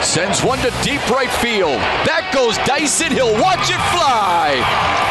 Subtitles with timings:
[0.00, 1.76] Sends one to deep right field.
[2.08, 3.36] That goes Dyson Hill.
[3.36, 4.56] Watch it fly.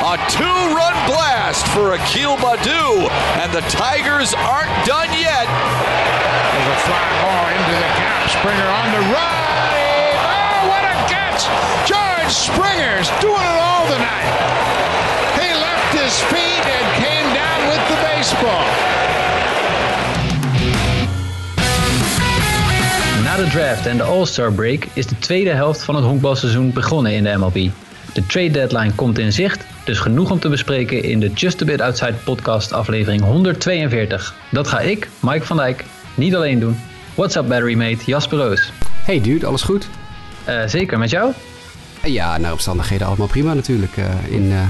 [0.02, 3.06] A two-run blast for Akil Badu.
[3.38, 5.46] And the Tigers aren't done yet.
[5.46, 8.26] There's a fly ball into the cap.
[8.42, 10.18] Springer on the right.
[10.18, 11.46] Oh, what a catch!
[11.86, 14.34] George Springer's doing it all tonight.
[15.38, 18.66] He left his feet and came down with the baseball.
[23.40, 27.24] De draft en de All-Star break is de tweede helft van het honkbalseizoen begonnen in
[27.24, 27.70] de MLB.
[28.14, 31.66] De trade deadline komt in zicht, dus genoeg om te bespreken in de Just a
[31.66, 34.36] Bit Outside podcast aflevering 142.
[34.52, 35.86] Dat ga ik, Mike van Dijk,
[36.16, 36.80] niet alleen doen.
[37.16, 38.72] What's up battery mate Jasper Roos?
[39.06, 39.88] Hey dude, alles goed?
[40.50, 41.32] Uh, zeker, met jou?
[42.04, 43.98] Ja, naar omstandigheden allemaal prima natuurlijk.
[43.98, 44.62] Uh, in, uh,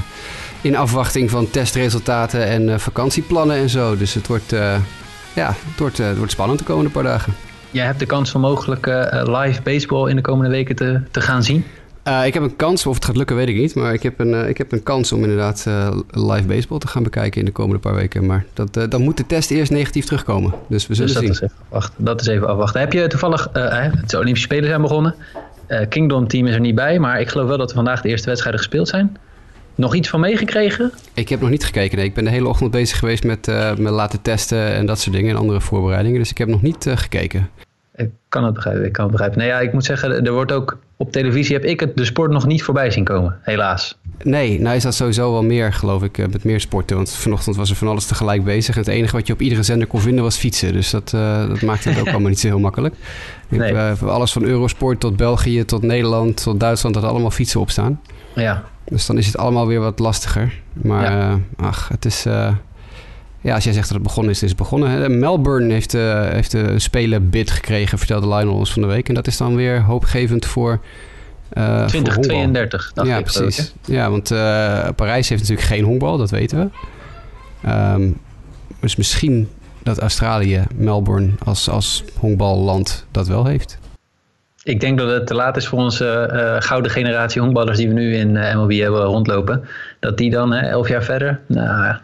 [0.61, 3.97] in afwachting van testresultaten en vakantieplannen en zo.
[3.97, 4.49] Dus het wordt,
[5.33, 7.48] ja, het wordt, het wordt spannend de komende paar dagen.
[7.71, 11.43] Jij hebt de kans van mogelijk live baseball in de komende weken te, te gaan
[11.43, 11.65] zien?
[12.09, 13.75] Uh, ik heb een kans, of het gaat lukken weet ik niet.
[13.75, 16.87] Maar ik heb een, uh, ik heb een kans om inderdaad uh, live baseball te
[16.87, 18.25] gaan bekijken in de komende paar weken.
[18.25, 20.53] Maar dat, dan moet de test eerst negatief terugkomen.
[20.67, 21.33] Dus we zullen dus dat zien.
[21.33, 22.05] Is even afwachten.
[22.05, 22.79] Dat is even afwachten.
[22.79, 25.15] Heb je toevallig, de Olympische Spelen zijn begonnen.
[25.89, 26.99] Kingdom team is er niet bij.
[26.99, 29.17] Maar ik geloof wel dat er vandaag de eerste wedstrijden gespeeld zijn.
[29.79, 30.91] Nog iets van meegekregen?
[31.13, 31.97] Ik heb nog niet gekeken.
[31.97, 32.05] Nee.
[32.05, 35.29] Ik ben de hele ochtend bezig geweest met, met laten testen en dat soort dingen.
[35.29, 36.19] En andere voorbereidingen.
[36.19, 37.49] Dus ik heb nog niet gekeken.
[37.95, 39.39] Ik kan het begrijpen, ik kan het begrijpen.
[39.39, 42.31] Nee, ja, ik moet zeggen, er wordt ook op televisie heb ik het de sport
[42.31, 43.97] nog niet voorbij zien komen, helaas.
[44.23, 46.95] Nee, nou is dat sowieso wel meer, geloof ik, met meer sporten.
[46.95, 48.75] Want vanochtend was er van alles tegelijk bezig.
[48.75, 50.73] En het enige wat je op iedere zender kon vinden was fietsen.
[50.73, 52.95] Dus dat, uh, dat maakte het ook allemaal niet zo heel makkelijk.
[53.47, 53.73] Nee.
[53.73, 57.69] Heb, uh, alles van Eurosport tot België, tot Nederland, tot Duitsland, had allemaal fietsen op
[57.69, 58.01] staan.
[58.35, 58.63] Ja.
[58.85, 60.61] Dus dan is het allemaal weer wat lastiger.
[60.73, 61.29] Maar ja.
[61.29, 62.25] uh, ach, het is...
[63.41, 65.19] Ja, als jij zegt dat het begonnen is, is het begonnen.
[65.19, 69.07] Melbourne heeft, uh, heeft een spelenbid gekregen, vertelde Lionel ons van de week.
[69.07, 70.79] En dat is dan weer hoopgevend voor...
[71.53, 73.23] Uh, 2032, dacht ja, ik.
[73.23, 73.59] Precies.
[73.59, 76.71] Ook, ja, want uh, Parijs heeft natuurlijk geen honkbal, dat weten
[77.63, 77.69] we.
[77.69, 78.17] Um,
[78.79, 79.49] dus misschien
[79.83, 83.77] dat Australië, Melbourne als, als honkballand dat wel heeft.
[84.63, 87.93] Ik denk dat het te laat is voor onze uh, gouden generatie honkballers die we
[87.93, 89.67] nu in MLB hebben rondlopen.
[89.99, 91.95] Dat die dan elf jaar verder, nou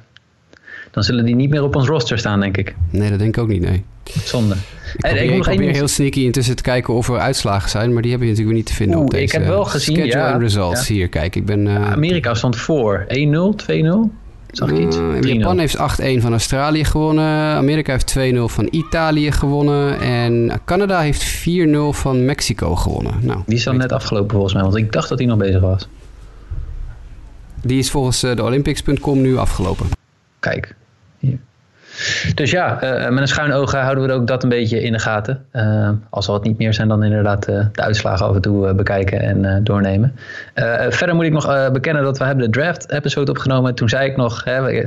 [0.96, 2.76] dan zullen die niet meer op ons roster staan, denk ik.
[2.90, 3.84] Nee, dat denk ik ook niet, nee.
[4.24, 4.54] Zonde.
[4.54, 4.60] Ik
[4.98, 8.02] probeer, en ik, ik probeer heel sneaky intussen te kijken of er uitslagen zijn, maar
[8.02, 9.96] die heb je natuurlijk weer niet te vinden Oeh, op deze ik heb wel gezien,
[9.96, 10.88] schedule ja, and results.
[10.88, 10.94] Ja.
[10.94, 11.66] Hier, kijk, ik ben...
[11.66, 13.06] Uh, Amerika stond voor.
[13.08, 13.14] 1-0, 2-0?
[14.52, 14.98] Zag ik iets?
[14.98, 15.82] Uh, Japan heeft 8-1
[16.22, 17.56] van Australië gewonnen.
[17.56, 20.00] Amerika heeft 2-0 van Italië gewonnen.
[20.00, 21.50] En Canada heeft 4-0
[21.90, 23.14] van Mexico gewonnen.
[23.22, 25.62] Nou, die is dan net afgelopen volgens mij, want ik dacht dat hij nog bezig
[25.62, 25.88] was.
[27.62, 29.88] Die is volgens de Olympics.com nu afgelopen.
[30.40, 30.76] Kijk.
[32.36, 35.00] Dus ja, uh, met een schuin oog houden we ook dat een beetje in de
[35.00, 35.46] gaten.
[35.54, 38.74] Uh, als zal het niet meer zijn dan inderdaad uh, de uitslagen af en toe
[38.74, 40.16] bekijken en doornemen.
[40.90, 43.76] verder moet ik nog bekennen dat we hebben de draft episode opgenomen.
[43.76, 44.62] Toen zei ik nog, hè,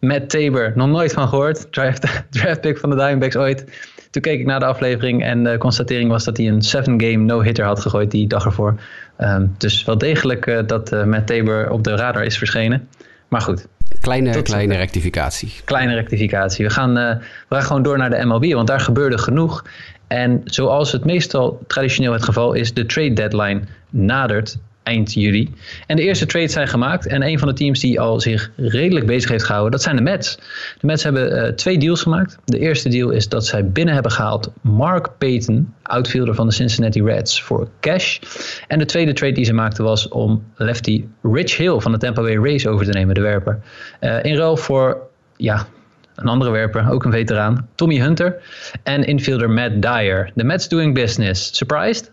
[0.00, 1.66] Matt Tabor, nog nooit van gehoord.
[1.72, 3.64] Draft, draft pick van de Diamondbacks ooit.
[4.10, 7.64] Toen keek ik naar de aflevering en de constatering was dat hij een 7-game no-hitter
[7.64, 8.74] had gegooid die dag ervoor.
[9.20, 12.88] Um, dus wel degelijk dat Matt Tabor op de radar is verschenen.
[13.28, 13.66] Maar goed,
[14.00, 15.52] Kleine, Tot kleine rectificatie.
[15.64, 16.64] Kleine rectificatie.
[16.64, 17.10] We gaan, uh,
[17.48, 19.64] we gaan gewoon door naar de MLB, want daar gebeurde genoeg.
[20.06, 23.60] En zoals het meestal traditioneel het geval is, de trade deadline
[23.90, 25.54] nadert eind juli.
[25.86, 27.06] En de eerste trades zijn gemaakt.
[27.06, 30.02] En een van de teams die al zich redelijk bezig heeft gehouden, dat zijn de
[30.02, 30.36] Mets.
[30.80, 32.38] De Mets hebben uh, twee deals gemaakt.
[32.44, 37.02] De eerste deal is dat zij binnen hebben gehaald Mark Payton, outfielder van de Cincinnati
[37.02, 38.18] Reds, voor cash.
[38.66, 42.22] En de tweede trade die ze maakten was om lefty Rich Hill van de Tampa
[42.22, 43.60] Bay Rays over te nemen, de werper.
[44.00, 44.98] Uh, in ruil voor,
[45.36, 45.66] ja,
[46.14, 48.42] een andere werper, ook een veteraan, Tommy Hunter.
[48.82, 50.30] En infielder Matt Dyer.
[50.34, 51.56] De Mets doing business.
[51.56, 52.12] Surprised?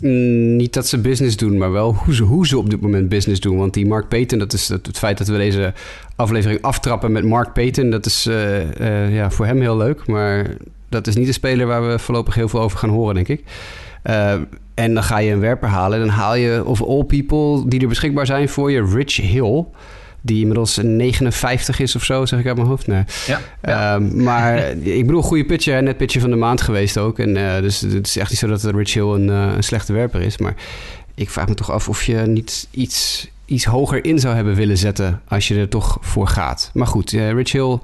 [0.00, 3.08] Mm, niet dat ze business doen, maar wel hoe ze, hoe ze op dit moment
[3.08, 3.56] business doen.
[3.56, 5.72] Want die Mark Payton, dat is het, het feit dat we deze
[6.16, 10.06] aflevering aftrappen met Mark Payton, dat is uh, uh, ja, voor hem heel leuk.
[10.06, 10.56] Maar
[10.88, 13.42] dat is niet de speler waar we voorlopig heel veel over gaan horen, denk ik.
[14.06, 14.32] Uh,
[14.74, 15.98] en dan ga je een werper halen.
[15.98, 19.64] Dan haal je, of all people die er beschikbaar zijn voor je, Rich Hill
[20.22, 22.86] die inmiddels 59 is of zo, zeg ik uit mijn hoofd.
[22.86, 23.04] Nee.
[23.26, 23.94] Ja, ja.
[23.94, 24.58] Um, maar
[24.98, 27.18] ik bedoel, goede pitcher, net pitcher van de maand geweest ook.
[27.18, 29.92] En, uh, dus het is echt niet zo dat Rich Hill een, uh, een slechte
[29.92, 30.38] werper is.
[30.38, 30.54] Maar
[31.14, 34.78] ik vraag me toch af of je niet iets, iets hoger in zou hebben willen
[34.78, 36.70] zetten als je er toch voor gaat.
[36.74, 37.78] Maar goed, uh, Rich Hill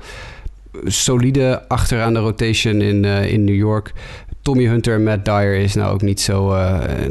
[0.85, 3.93] solide achter aan de rotation in, in New York.
[4.43, 6.49] Tommy Hunter en Matt Dyer is nou ook niet zo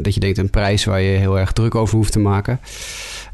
[0.02, 2.60] dat je denkt een prijs waar je heel erg druk over hoeft te maken.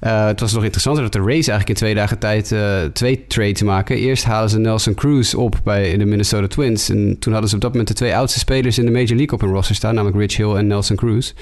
[0.05, 3.25] Uh, het was nog interessanter dat de Rays eigenlijk in twee dagen tijd uh, twee
[3.27, 3.97] trades maken.
[3.97, 6.89] Eerst halen ze Nelson Cruz op bij de Minnesota Twins.
[6.89, 9.33] En toen hadden ze op dat moment de twee oudste spelers in de Major League
[9.33, 11.33] op hun roster staan, namelijk Rich Hill en Nelson Cruz.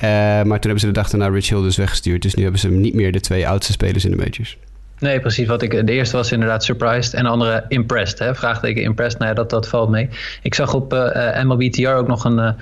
[0.00, 2.22] maar toen hebben ze de dag daarna Rich Hill dus weggestuurd.
[2.22, 4.58] Dus nu hebben ze niet meer de twee oudste spelers in de majors.
[4.98, 5.46] Nee, precies.
[5.46, 8.18] Wat ik, de eerste was inderdaad surprised en de andere impressed.
[8.18, 8.34] Hè?
[8.34, 10.08] Vraagteken impressed, nou ja, dat, dat valt mee.
[10.42, 12.54] Ik zag op uh, MLB ook nog een,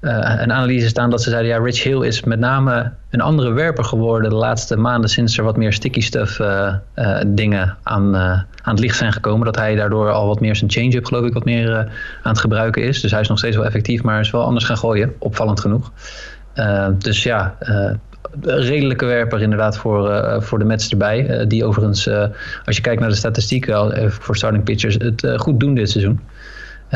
[0.00, 1.50] een analyse staan dat ze zeiden...
[1.50, 4.30] ja, Rich Hill is met name een andere werper geworden...
[4.30, 6.40] de laatste maanden sinds er wat meer sticky stuff
[7.26, 9.44] dingen aan, aan het licht zijn gekomen.
[9.44, 11.76] Dat hij daardoor al wat meer zijn change-up geloof ik wat meer
[12.22, 13.00] aan het gebruiken is.
[13.00, 15.14] Dus hij is nog steeds wel effectief, maar is wel anders gaan gooien.
[15.18, 15.92] Opvallend genoeg.
[16.98, 17.56] dus ja,
[18.40, 21.44] redelijke werper inderdaad voor, voor de Mets erbij.
[21.48, 22.08] Die overigens,
[22.64, 26.20] als je kijkt naar de statistieken voor starting pitchers, het goed doen dit seizoen.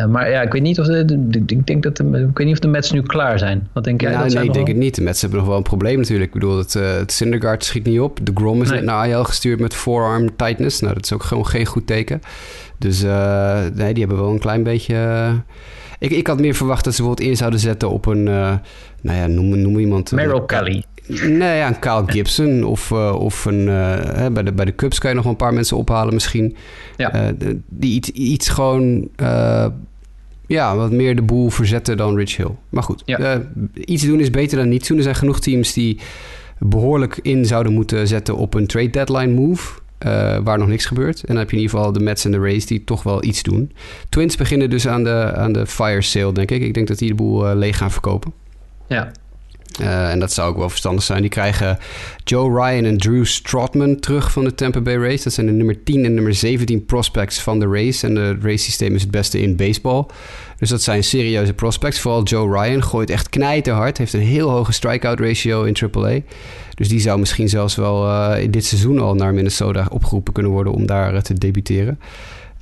[0.08, 2.58] Maar ja, ik weet niet of de, ik denk dat de, ik weet niet of
[2.58, 3.68] de Mets nu klaar zijn.
[3.72, 4.10] Wat denk jij?
[4.10, 4.94] Ja, nee, ik denk het niet.
[4.94, 6.34] De Mets hebben nog wel een probleem natuurlijk.
[6.34, 8.18] Ik bedoel, het, het Syndergaard schiet niet op.
[8.22, 8.76] De Grom is nee.
[8.76, 10.80] net naar AL gestuurd met forearm tightness.
[10.80, 12.20] Nou, dat is ook gewoon geen goed teken.
[12.78, 15.30] Dus nee, die hebben wel een klein beetje...
[15.98, 18.22] Ik, ik had meer verwacht dat ze bijvoorbeeld in zouden zetten op een...
[18.22, 18.60] nou
[19.02, 20.12] ja, noem, noem iemand...
[20.12, 20.84] Merrill Kelly.
[21.10, 24.98] Nee, ja, een Kyle Gibson of, uh, of een, uh, bij, de, bij de Cubs
[24.98, 26.56] kan je nog een paar mensen ophalen misschien.
[26.96, 27.32] Ja.
[27.32, 29.08] Uh, die iets, iets gewoon
[30.46, 32.54] ja, wat meer de boel verzetten dan Rich Hill.
[32.68, 33.42] Maar goed, ja.
[33.74, 34.96] iets doen is beter dan niets doen.
[34.96, 35.98] Er zijn genoeg teams die
[36.58, 39.80] behoorlijk in zouden moeten zetten op een trade deadline move.
[40.44, 41.20] waar nog niks gebeurt.
[41.20, 43.24] En dan heb je in ieder geval de Mets en de Rays die toch wel
[43.24, 43.72] iets doen.
[44.08, 46.62] Twins beginnen dus aan de, aan de fire sale, denk ik.
[46.62, 48.32] Ik denk dat die de boel leeg gaan verkopen.
[48.86, 49.12] Ja,
[49.80, 51.20] uh, en dat zou ook wel verstandig zijn.
[51.20, 51.78] Die krijgen
[52.24, 55.22] Joe Ryan en Drew Strotman terug van de Tampa Bay Rays.
[55.22, 58.02] Dat zijn de nummer 10 en nummer 17 prospects van de Rays.
[58.02, 60.06] En de Rays systeem is het beste in baseball.
[60.58, 62.00] Dus dat zijn serieuze prospects.
[62.00, 63.98] Vooral Joe Ryan gooit echt knijterhard.
[63.98, 66.18] Heeft een heel hoge strikeout ratio in AAA.
[66.74, 70.72] Dus die zou misschien zelfs wel uh, dit seizoen al naar Minnesota opgeroepen kunnen worden
[70.72, 71.98] om daar uh, te debuteren.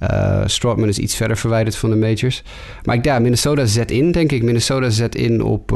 [0.02, 2.42] Uh, Strotman is iets verder verwijderd van de majors.
[2.84, 4.42] Maar ik, ja, Minnesota zet in, denk ik.
[4.42, 5.70] Minnesota zet in op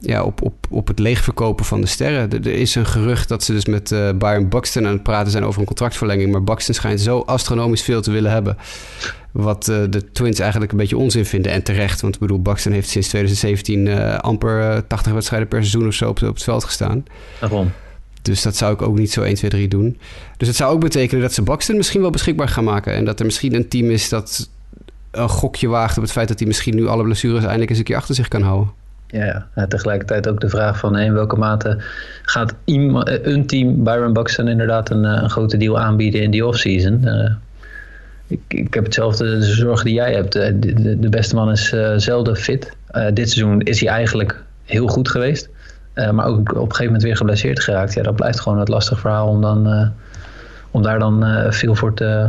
[0.00, 2.30] ja, op, op, op het leegverkopen van de sterren.
[2.30, 5.44] Er, is een gerucht dat ze dus met uh, Byron Buxton aan het praten zijn
[5.44, 6.32] over een contractverlenging.
[6.32, 8.56] Maar Buxton schijnt zo astronomisch veel te willen hebben.
[9.32, 11.52] Wat uh, de Twins eigenlijk een beetje onzin vinden.
[11.52, 15.58] En terecht, want ik bedoel, Buxton heeft sinds 2017 uh, eh, amper 80 wedstrijden per
[15.58, 17.04] seizoen of zo op, op het veld gestaan.
[17.40, 17.70] Waarom?
[18.22, 19.98] Dus dat zou ik ook niet zo 1, 2, 3 doen.
[20.36, 22.92] Dus het zou ook betekenen dat ze Buxton misschien wel beschikbaar gaan maken.
[22.92, 24.48] En dat er misschien een team is dat
[25.10, 27.84] een gokje waagt op het feit dat hij misschien nu alle blessures eindelijk eens een
[27.84, 28.72] keer achter zich kan houden.
[29.10, 29.66] Ja, ja.
[29.66, 31.76] tegelijkertijd ook de vraag van in welke mate
[32.22, 37.00] gaat een team Byron Buxton inderdaad een, eh, een grote deal aanbieden in die offseason.
[37.04, 37.30] Uh,
[38.26, 40.32] ik, ik heb hetzelfde de zorg die jij hebt.
[40.32, 42.76] De, de, de beste man is uh, zelden fit.
[42.92, 45.48] Uh, dit seizoen is hij eigenlijk heel goed geweest.
[46.12, 47.94] maar ook op een gegeven moment weer geblesseerd geraakt.
[47.94, 49.92] Ja, dat blijft gewoon het lastig verhaal om, dan,
[50.70, 52.28] om daar dan veel voor te...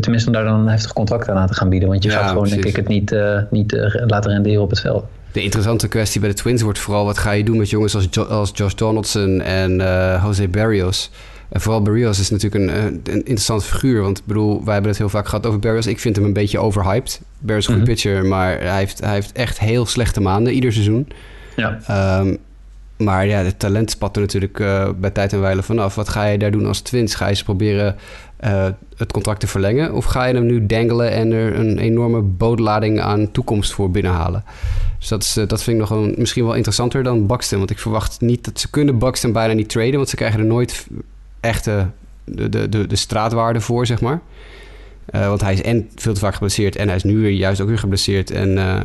[0.00, 1.88] tenminste om daar dan een heftig contract aan te gaan bieden.
[1.88, 3.16] Want je gaat gewoon denk ik het niet,
[3.50, 3.72] niet
[4.06, 5.04] laten renderen op het veld.
[5.32, 7.04] De interessante kwestie bij de Twins wordt vooral...
[7.04, 11.10] wat ga je doen met jongens als, als Josh Donaldson en uh, Jose Barrios...
[11.52, 14.02] En vooral Barrios is natuurlijk een, een interessante figuur.
[14.02, 15.86] Want ik bedoel, wij hebben het heel vaak gehad over Barrios.
[15.86, 17.20] Ik vind hem een beetje overhyped.
[17.38, 20.72] Barrios is een mm pitcher, maar hij heeft, hij heeft echt heel slechte maanden ieder
[20.72, 21.08] seizoen.
[21.56, 22.18] Ja.
[22.20, 22.38] Um,
[22.96, 25.94] maar ja, het talent spat er natuurlijk uh, bij tijd en wijle vanaf.
[25.94, 27.14] Wat ga je daar doen als Twins?
[27.14, 27.96] Ga je ze proberen
[28.44, 28.66] uh,
[28.96, 29.94] het contract te verlengen?
[29.94, 34.44] Of ga je hem nu dangelen en er een enorme bootlading aan toekomst voor binnenhalen?
[34.98, 37.58] Dus dat, is, uh, dat vind ik nog een, misschien wel interessanter dan Buxton.
[37.58, 39.96] Want ik verwacht niet dat ze kunnen Buxton bijna niet traden.
[39.96, 40.86] Want ze krijgen er nooit
[41.40, 41.86] echte
[42.24, 44.20] de, de, de, de straatwaarde voor, zeg maar.
[45.14, 46.76] Uh, want hij is en veel te vaak geblesseerd.
[46.76, 48.30] En hij is nu weer juist ook weer geblesseerd.
[48.30, 48.84] En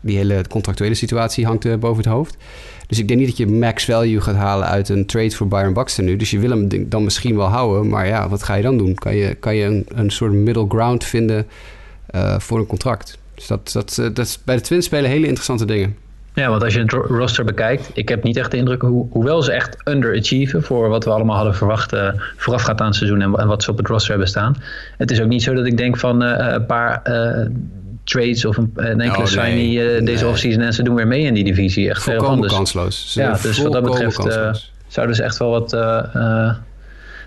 [0.00, 2.36] die hele contractuele situatie hangt boven het hoofd.
[2.88, 5.72] Dus ik denk niet dat je max value gaat halen uit een trade voor Byron
[5.72, 6.16] Buxton nu.
[6.16, 7.88] Dus je wil hem dan misschien wel houden.
[7.88, 8.94] Maar ja, wat ga je dan doen?
[8.94, 11.46] Kan je, kan je een, een soort middle ground vinden
[12.14, 13.18] uh, voor een contract?
[13.34, 15.96] Dus dat, dat, uh, dat is bij de Twins spelen hele interessante dingen.
[16.34, 19.42] Ja, want als je het roster bekijkt, ik heb niet echt de indruk, hoe, hoewel
[19.42, 23.46] ze echt underachieven voor wat we allemaal hadden verwacht uh, voorafgaand aan het seizoen en,
[23.46, 24.56] wat ze op het roster hebben staan.
[24.96, 27.02] Het is ook niet zo dat ik denk van een paar
[28.08, 30.26] trades of een, een enkele oh, signing uh, deze nee.
[30.26, 31.90] offseason en ze doen weer mee in die divisie.
[31.90, 33.12] Echt Volkomen kansloos.
[33.12, 34.54] Ze ja, dus wat dat betreft uh,
[34.88, 36.54] zouden ze echt wel wat, uh,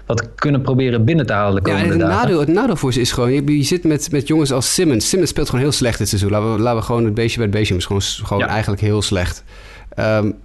[0.06, 2.16] wat kunnen proberen binnen te halen de komende ja, het dagen.
[2.16, 5.10] Nadeel, het nadeel voor ze is gewoon, je, je, zit met, met jongens als Simmons.
[5.10, 6.32] Simmons speelt gewoon heel slecht dit seizoen.
[6.32, 8.48] Laten we, laten we gewoon het beestje bij het beestje is gewoon, gewoon ja.
[8.48, 9.44] eigenlijk heel slecht.
[10.00, 10.36] Um,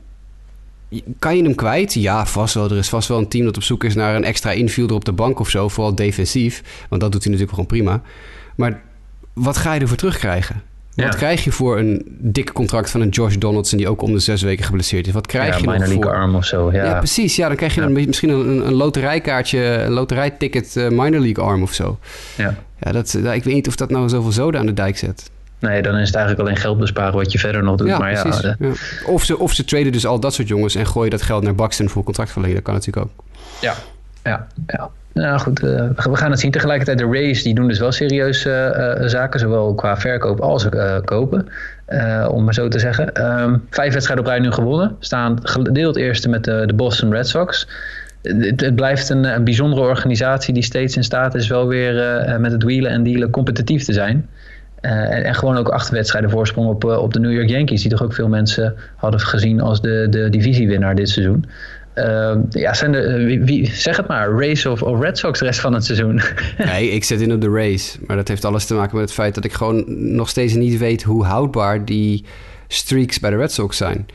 [1.18, 1.94] kan je hem kwijt?
[1.94, 2.70] Ja, vast wel.
[2.70, 5.04] Er is vast wel een team dat op zoek is naar een extra infielder op
[5.04, 5.68] de bank of zo.
[5.68, 6.62] Vooral defensief.
[6.88, 8.02] Want dat doet hij natuurlijk gewoon prima.
[8.56, 8.82] Maar
[9.44, 10.62] wat ga je ervoor terugkrijgen?
[10.94, 14.18] Wat krijg je voor een dik contract van een Josh Donaldson die ook om de
[14.18, 15.12] zes weken geblesseerd is?
[15.12, 16.12] Wat krijg ja, je nog league voor...
[16.14, 16.72] arm of zo.
[16.72, 17.36] Ja, Ja, precies.
[17.36, 17.86] Ja, dan krijg je Ja.
[17.86, 21.98] dan misschien een, een loterijkaartje, een loterijticket eh, minor league arm of zo.
[22.36, 22.54] ja.
[22.80, 25.30] Ja, dat, eh, ik weet niet of dat nou zoveel zoden aan de dijk zet.
[25.58, 27.88] Nee, dan is het eigenlijk alleen geld besparen wat je verder nog doet.
[27.88, 28.40] Ja, maar ja, precies.
[28.40, 28.72] de- Ja.
[29.06, 31.54] Of, ze, of ze traden dus al dat soort jongens en gooien dat geld naar
[31.54, 32.58] Buxton voor contractverlenging.
[32.58, 33.24] Dat kan natuurlijk ook.
[33.60, 33.74] Ja,
[34.24, 34.90] ja, ja.
[35.16, 36.50] Nou goed, eh, we gaan het zien.
[36.50, 40.96] Tegelijkertijd, de Rays die doen dus wel serieuze eh, zaken, zowel qua verkoop als eh,
[41.04, 41.48] kopen,
[41.84, 43.14] eh, om maar zo te zeggen.
[43.14, 47.28] Ehm, vijf wedstrijden op rij nu gewonnen, staan gedeeld eerste met de, de Boston Red
[47.28, 47.68] Sox.
[48.22, 52.52] Het, blijft een, een bijzondere organisatie die steeds in staat is wel weer eh, met
[52.52, 54.28] het wielen en dealen competitief te zijn.
[54.80, 57.80] Eh, en, en gewoon ook acht wedstrijden voorsprong op, eh, op de New York Yankees,
[57.80, 61.44] die toch ook veel mensen hadden gezien als de, de divisiewinnaar dit seizoen.
[61.96, 65.44] Ehm, ja, zijn er, wie, wie- zeg het maar, Rays of, of Red Sox de
[65.44, 66.20] rest van het seizoen?
[66.58, 67.98] Nee, ik zet in op de race.
[68.06, 69.84] Maar dat heeft alles te maken met het feit dat ik gewoon
[70.14, 72.24] nog steeds niet weet hoe houdbaar die
[72.68, 74.06] streaks bij de Red Sox zijn.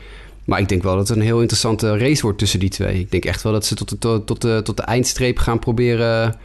[0.45, 2.99] Maar ik denk wel dat het een heel interessante race wordt tussen die twee.
[2.99, 5.59] Ik denk echt wel dat ze tot de, tot, tot de, tot de eindstreep gaan
[5.59, 6.35] proberen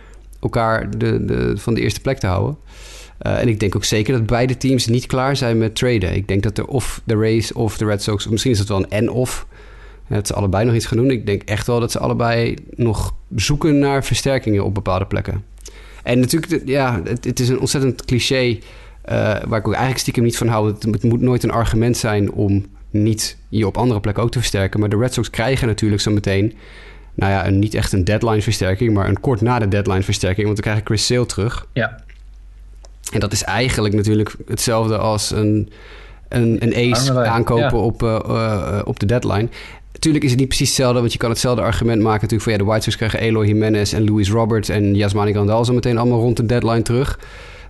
[0.40, 2.56] elkaar de, de, van de eerste plek te houden.
[3.18, 6.14] Eh, en ik denk ook zeker dat beide teams niet klaar zijn met traden.
[6.14, 8.78] Ik denk dat er of de Rays of de Red Sox, misschien is het wel
[8.78, 9.46] een en-of,
[10.08, 11.10] dat ze allebei nog iets gaan doen.
[11.10, 15.44] Ik denk echt wel dat ze allebei nog zoeken naar versterkingen op bepaalde plekken.
[16.02, 18.58] En natuurlijk, ja, het, het is een ontzettend cliché...
[19.02, 20.72] eh, waar ik ook eigenlijk stiekem niet van hou.
[20.72, 24.38] Het, het moet nooit een argument zijn om niet je op andere plekken ook te
[24.38, 24.80] versterken.
[24.80, 26.54] Maar de Red Sox krijgen natuurlijk zo meteen...
[27.14, 28.94] nou ja, een, niet echt een deadline versterking...
[28.94, 30.44] maar een kort na de deadline versterking.
[30.46, 31.66] Want we krijgen Chris Sale terug.
[31.72, 32.00] ja,
[33.12, 35.70] En dat is eigenlijk natuurlijk hetzelfde als een,
[36.28, 37.84] een, een ace aankopen ja.
[37.84, 39.48] op, eh, eh, op de deadline.
[39.96, 42.64] Natuurlijk is het niet precies hetzelfde, want je kan hetzelfde argument maken natuurlijk ja, de
[42.64, 46.36] White Sox krijgen Eloy Jimenez en Luis Robert en Yasmani Grandal zo meteen allemaal rond
[46.36, 47.18] de deadline terug.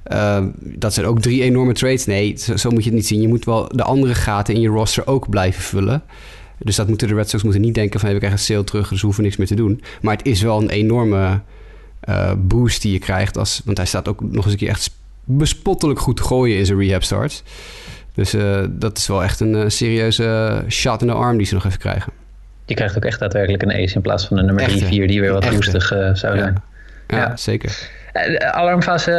[0.02, 2.06] Eh, dat zijn ook drie enorme trades.
[2.06, 3.20] Nee, zo, moet je het niet zien.
[3.20, 6.02] Je moet wel de andere gaten in je roster ook blijven vullen.
[6.58, 9.00] Dus dat moeten de Red Sox moeten niet denken van we krijgen sale terug, dus
[9.00, 9.82] we hoeven niks meer te doen.
[10.00, 11.40] Maar het is wel een enorme
[12.00, 13.38] eh, boost die je krijgt.
[13.38, 14.90] Als, want hij staat ook nog eens een keer echt
[15.24, 17.42] bespottelijk goed gooien in zijn rehab starts.
[18.16, 21.54] Dus eh, dat is wel echt een eh, serieuze shot in de arm die ze
[21.54, 22.12] nog even krijgen.
[22.64, 24.84] je krijgt ook echt daadwerkelijk een ace in plaats van de nummer Echte.
[24.84, 26.62] 3-4 die weer wat roestig eh, zou zijn.
[27.08, 27.36] Ja, Ja.
[27.36, 27.94] zeker.
[28.50, 29.12] Alarmfase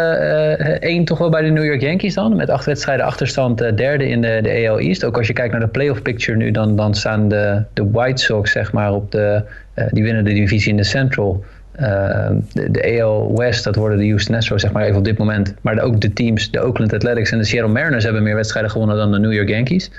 [0.80, 2.36] 1 toch wel bij de New York Yankees dan.
[2.36, 5.04] Met acht wedstrijden achterstand derde in de, de AL East.
[5.04, 8.22] Ook als je kijkt naar de playoff picture nu, dan, dan staan de, de White
[8.24, 9.44] Sox zeg maar op de...
[9.92, 11.44] die winnen de divisie in de Central.
[11.78, 15.18] Eh, de, de AL West, dat worden de Houston Astros zeg maar even op dit
[15.18, 15.54] moment.
[15.62, 18.98] Maar ook de teams, de Oakland Athletics en de Seattle Mariners hebben meer wedstrijden gewonnen
[18.98, 19.92] dan de New York Yankees.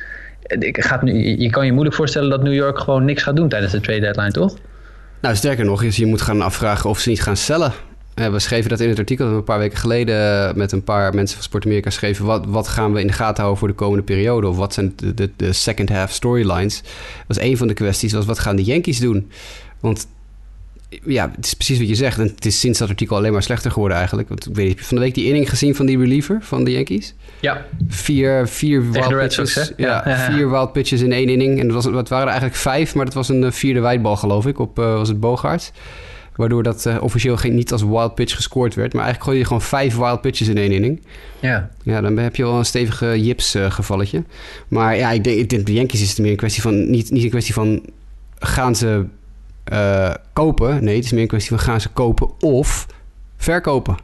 [0.43, 3.37] Eh, Ik gaat nu, je- kan je moeilijk voorstellen dat New York gewoon niks gaat
[3.37, 4.57] doen tijdens de trade deadline, toch?
[5.21, 7.73] Nou, sterker nog, is je moet gaan afvragen of ze niet gaan cellen.
[8.15, 11.35] Eh, we schreven dat in het artikel een paar weken geleden met een paar mensen
[11.37, 12.25] van Sport Amerika schreven.
[12.25, 14.49] Wat, wat gaan we in de gaten houden voor de komende periode?
[14.49, 16.83] Of wat zijn de, de, de second half storylines?
[17.27, 18.13] Was een van de kwesties.
[18.13, 19.31] Was wat gaan de Yankees doen?
[19.81, 20.07] Want
[21.05, 22.19] ja, het is precies wat je zegt.
[22.19, 24.29] En het is sinds dat artikel alleen maar slechter geworden eigenlijk.
[24.29, 26.65] Want ik weet niet, je van de week die inning gezien van die reliever van
[26.65, 27.15] de Yankees?
[27.41, 27.67] Ja.
[27.89, 29.53] Vier, vier Tegen wild pitches.
[29.53, 31.61] Sox, ja, vier wild pitches in één inning.
[31.61, 34.17] En dat, was, dat waren er eigenlijk vijf, maar dat was een eh, vierde wijdbal
[34.17, 34.59] geloof ik.
[34.59, 35.73] Op eh, was het Bogaerts.
[36.35, 38.93] Waardoor dat eh, officieel geen, niet als wild pitch gescoord werd.
[38.93, 41.03] Maar eigenlijk gooi je gewoon vijf wild pitches in één inning.
[41.41, 41.71] Ja.
[41.83, 44.25] Ja, dan heb je wel een stevige Jips gevalletje.
[44.69, 46.91] Maar ja, ik denk, ik denk de Yankees is het meer een kwestie van...
[46.91, 47.83] Niet, niet een kwestie van
[48.39, 49.05] gaan ze
[49.69, 50.85] eh, kopen.
[50.85, 52.87] Nee, het is meer een kwestie van gaan ze kopen of
[53.37, 53.97] verkopen.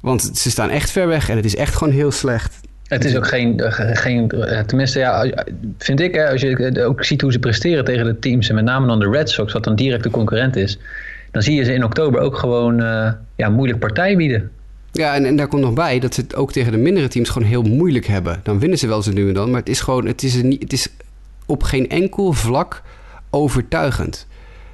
[0.00, 2.60] Want ze staan echt ver weg en het is echt gewoon heel slecht.
[2.86, 3.60] Het is ook geen,
[3.96, 4.28] geen
[4.66, 5.32] tenminste ja,
[5.78, 8.64] vind ik, hè, als je ook ziet hoe ze presteren tegen de teams en met
[8.64, 10.78] name dan de Red Sox, wat dan direct de concurrent is,
[11.30, 14.50] dan zie je ze in oktober ook gewoon eh, ja, moeilijk partij bieden.
[14.92, 17.28] Ja, en, en daar komt nog bij dat ze het ook tegen de mindere teams
[17.28, 18.40] gewoon heel moeilijk hebben.
[18.42, 20.48] Dan winnen ze wel ze nu en dan, maar het is gewoon, het is, een,
[20.48, 20.88] niet- het is
[21.46, 22.82] op geen enkel vlak
[23.30, 24.26] overtuigend.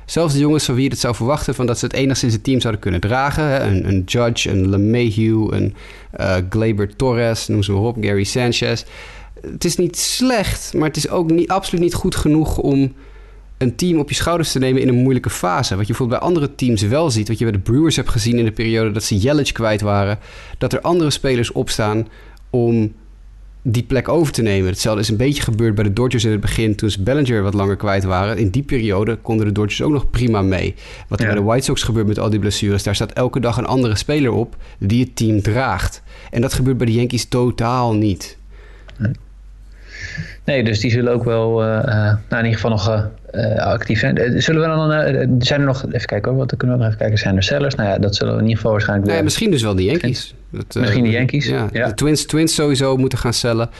[0.07, 2.45] Zelfs de jongens van wie je het zou verwachten van dat ze het enigszins het
[2.45, 3.45] team zouden kunnen dragen.
[3.45, 3.61] Hè?
[3.61, 5.75] Een, een Judge, een LeMahieu, een
[6.11, 8.85] eh Glaber Torres, noem ze maar op, Gary Sanchez.
[9.41, 12.93] Het is niet slecht, maar het is ook niet, absoluut niet goed genoeg om
[13.59, 15.77] een team op je schouders te nemen in een moeilijke fase.
[15.77, 18.39] Wat je bijvoorbeeld bij andere teams wel ziet, wat je bij de Brewers hebt gezien
[18.39, 20.19] in de periode dat ze Yelich kwijt waren,
[20.59, 22.09] dat er andere spelers opstaan
[22.51, 22.93] om
[23.69, 24.69] die plek over te nemen.
[24.69, 27.55] Hetzelfde is een beetje gebeurd bij de Dodgers in het begin toen ze Bellinger wat
[27.55, 28.39] langer kwijt waren.
[28.39, 30.75] In die periode konden de Dodgers ook nog prima mee.
[31.09, 31.33] Wat er Ja.
[31.33, 33.97] bij de White Sox gebeurt met al die blessures, daar staat elke dag een andere
[33.97, 36.03] speler op die het team draagt.
[36.31, 38.37] En dat gebeurt bij de Yankees totaal niet.
[40.45, 43.05] Nee, dus die zullen ook wel, uh, nou in ieder geval nog uh,
[43.57, 44.43] actief zijn.
[44.43, 47.19] Zullen we dan, zijn er nog, even kijken hoor, wat kunnen we nog even kijken,
[47.19, 47.75] zijn er sellers?
[47.75, 49.09] Nou ja, dat zullen we in ieder geval waarschijnlijk...
[49.09, 50.35] Nou ja, misschien dus wel de Yankees.
[50.51, 51.69] Dat, misschien de Yankees, ja.
[51.73, 53.71] De Twins, Twins sowieso moeten gaan cellen.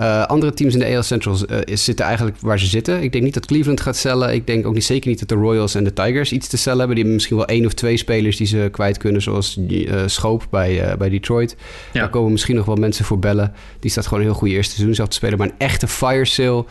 [0.00, 3.02] Uh, andere teams in de AL Central uh, zitten eigenlijk waar ze zitten.
[3.02, 4.34] Ik denk niet dat Cleveland gaat cellen.
[4.34, 6.78] Ik denk ook niet, zeker niet dat de Royals en de Tigers iets te cellen
[6.78, 6.94] hebben.
[6.94, 9.22] Die hebben misschien wel één of twee spelers die ze kwijt kunnen.
[9.22, 11.56] Zoals uh, Schoop bij, bij Detroit.
[11.92, 12.00] Ja.
[12.00, 13.52] Daar komen misschien nog wel mensen voor bellen.
[13.80, 15.38] Die staat gewoon een heel goede eerste seizoen zelf te spelen.
[15.38, 16.64] Maar een echte fire sale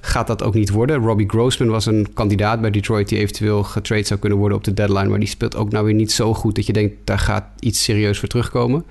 [0.00, 0.96] gaat dat ook niet worden.
[0.96, 3.08] Robbie Grossman was een kandidaat bij Detroit...
[3.08, 5.08] die eventueel getrade zou kunnen worden op de deadline.
[5.08, 6.54] Maar die speelt ook nou weer niet zo goed...
[6.54, 8.84] dat je denkt, daar gaat iets serieus voor terugkomen.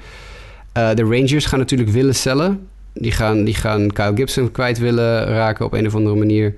[0.74, 2.68] de Rangers gaan natuurlijk willen cellen...
[3.00, 6.56] Die gaan, die gaan Kyle Gibson kwijt willen raken op een of andere manier.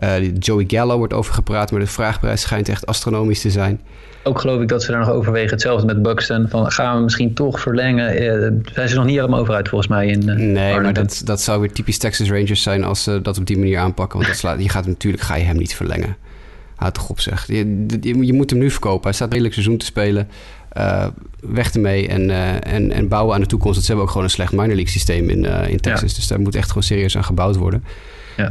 [0.00, 3.80] Uh, Joey Gallo wordt over gepraat, maar de vraagprijs schijnt echt astronomisch te zijn.
[4.22, 5.50] Ook geloof ik dat ze daar nog overwegen.
[5.50, 6.48] Hetzelfde met Buxton.
[6.48, 8.22] Van, gaan we misschien toch verlengen?
[8.22, 11.22] Uh, zijn ze nog niet helemaal over uit volgens mij in uh, Nee, maar dat,
[11.24, 14.18] dat zou weer typisch Texas Rangers zijn als ze dat op die manier aanpakken.
[14.18, 16.16] Want dat slaat, je gaat natuurlijk ga je hem niet verlengen.
[16.76, 17.46] Houd toch op zeg.
[17.46, 19.02] Je, je, je, moet hem nu verkopen.
[19.02, 20.28] Hij staat redelijk seizoen te spelen.
[20.76, 21.06] Uh,
[21.40, 23.74] weg ermee en, uh, en, en bouwen aan de toekomst.
[23.74, 26.10] Dat ze hebben ook gewoon een slecht minor league systeem in, uh, in Texas.
[26.10, 26.16] Ja.
[26.16, 27.84] Dus daar moet echt gewoon serieus aan gebouwd worden.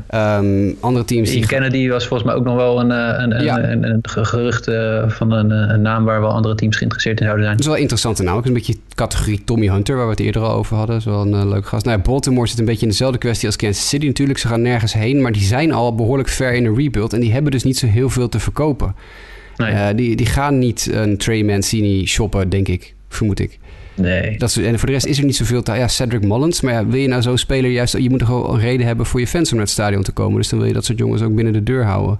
[0.09, 0.37] Ja.
[0.37, 1.29] Um, andere teams...
[1.29, 3.59] Die Kennedy was volgens mij ook nog wel een, een, ja.
[3.59, 4.63] een, een, een gerucht
[5.07, 7.57] van een, een, naam waar wel andere teams geïnteresseerd in zouden zijn.
[7.87, 8.37] Dat is wel naam.
[8.37, 10.95] Ook een beetje categorie Tommy Hunter, waar we het eerder al over hadden.
[10.95, 11.85] Dat is wel een leuk gast.
[11.85, 14.39] Nou ja, Baltimore zit een beetje in dezelfde kwestie als Kansas City natuurlijk.
[14.39, 17.13] Ze gaan nergens heen, maar die zijn al behoorlijk ver in een rebuild.
[17.13, 18.95] En die hebben dus niet zo heel veel te verkopen.
[19.55, 19.73] Nee.
[19.73, 23.58] Uh, die, die gaan niet een Trey Mancini shoppen, denk ik, vermoed ik.
[23.99, 24.37] Nee.
[24.37, 25.73] Dat is, en voor de rest is er niet zoveel te...
[25.73, 26.61] Ja, Cedric Mullins.
[26.61, 27.97] Maar ja, wil je nou zo'n speler juist...
[27.97, 30.11] Je moet toch wel een reden hebben voor je fans om naar het stadion te
[30.11, 30.37] komen.
[30.37, 32.19] Dus dan wil je dat soort jongens ook binnen de deur houden.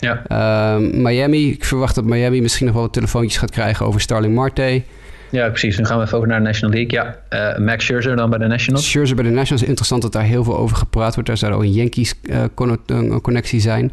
[0.00, 0.22] Ja.
[0.28, 1.50] Uh, Miami.
[1.50, 4.82] Ik verwacht dat Miami misschien nog wel wat telefoontjes gaat krijgen over Starling Marte.
[5.30, 5.78] Ja, precies.
[5.78, 6.92] Nu gaan we even over naar de National League.
[6.92, 7.18] Ja,
[7.56, 8.90] uh, Max Scherzer dan bij de Nationals.
[8.90, 9.66] Scherzer bij de Nationals.
[9.66, 11.28] Interessant dat daar heel veel over gepraat wordt.
[11.28, 13.92] Daar zou ook een Yankees-connectie uh, zijn.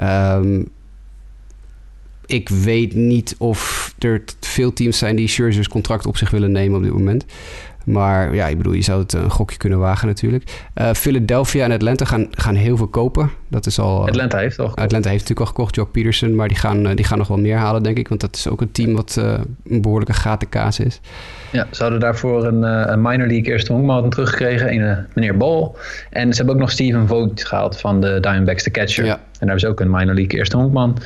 [0.00, 0.68] Um,
[2.32, 6.76] ik weet niet of er veel teams zijn die Scherzer's contract op zich willen nemen
[6.76, 7.24] op dit moment.
[7.84, 10.64] Maar ja, ik bedoel, je zou het een gokje kunnen wagen natuurlijk.
[10.74, 13.30] Uh, Philadelphia en Atlanta gaan, gaan heel veel kopen.
[13.48, 14.76] Dat is al, Atlanta heeft toch?
[14.76, 16.34] Atlanta heeft natuurlijk al gekocht, Jock Peterson.
[16.34, 18.08] Maar die gaan, uh, die gaan nog wel meer halen, denk ik.
[18.08, 19.34] Want dat is ook een team wat uh,
[19.68, 21.00] een behoorlijke gatenkaas is.
[21.50, 24.72] Ja, ze hadden daarvoor een, een minor league eerste honkman teruggekregen.
[24.72, 25.70] Een meneer Ball.
[26.10, 29.04] En ze hebben ook nog Steven Vogt gehaald van de Diamondbacks, de catcher.
[29.04, 29.14] Ja.
[29.14, 30.98] En daar hebben ze ook een minor league eerste honkman.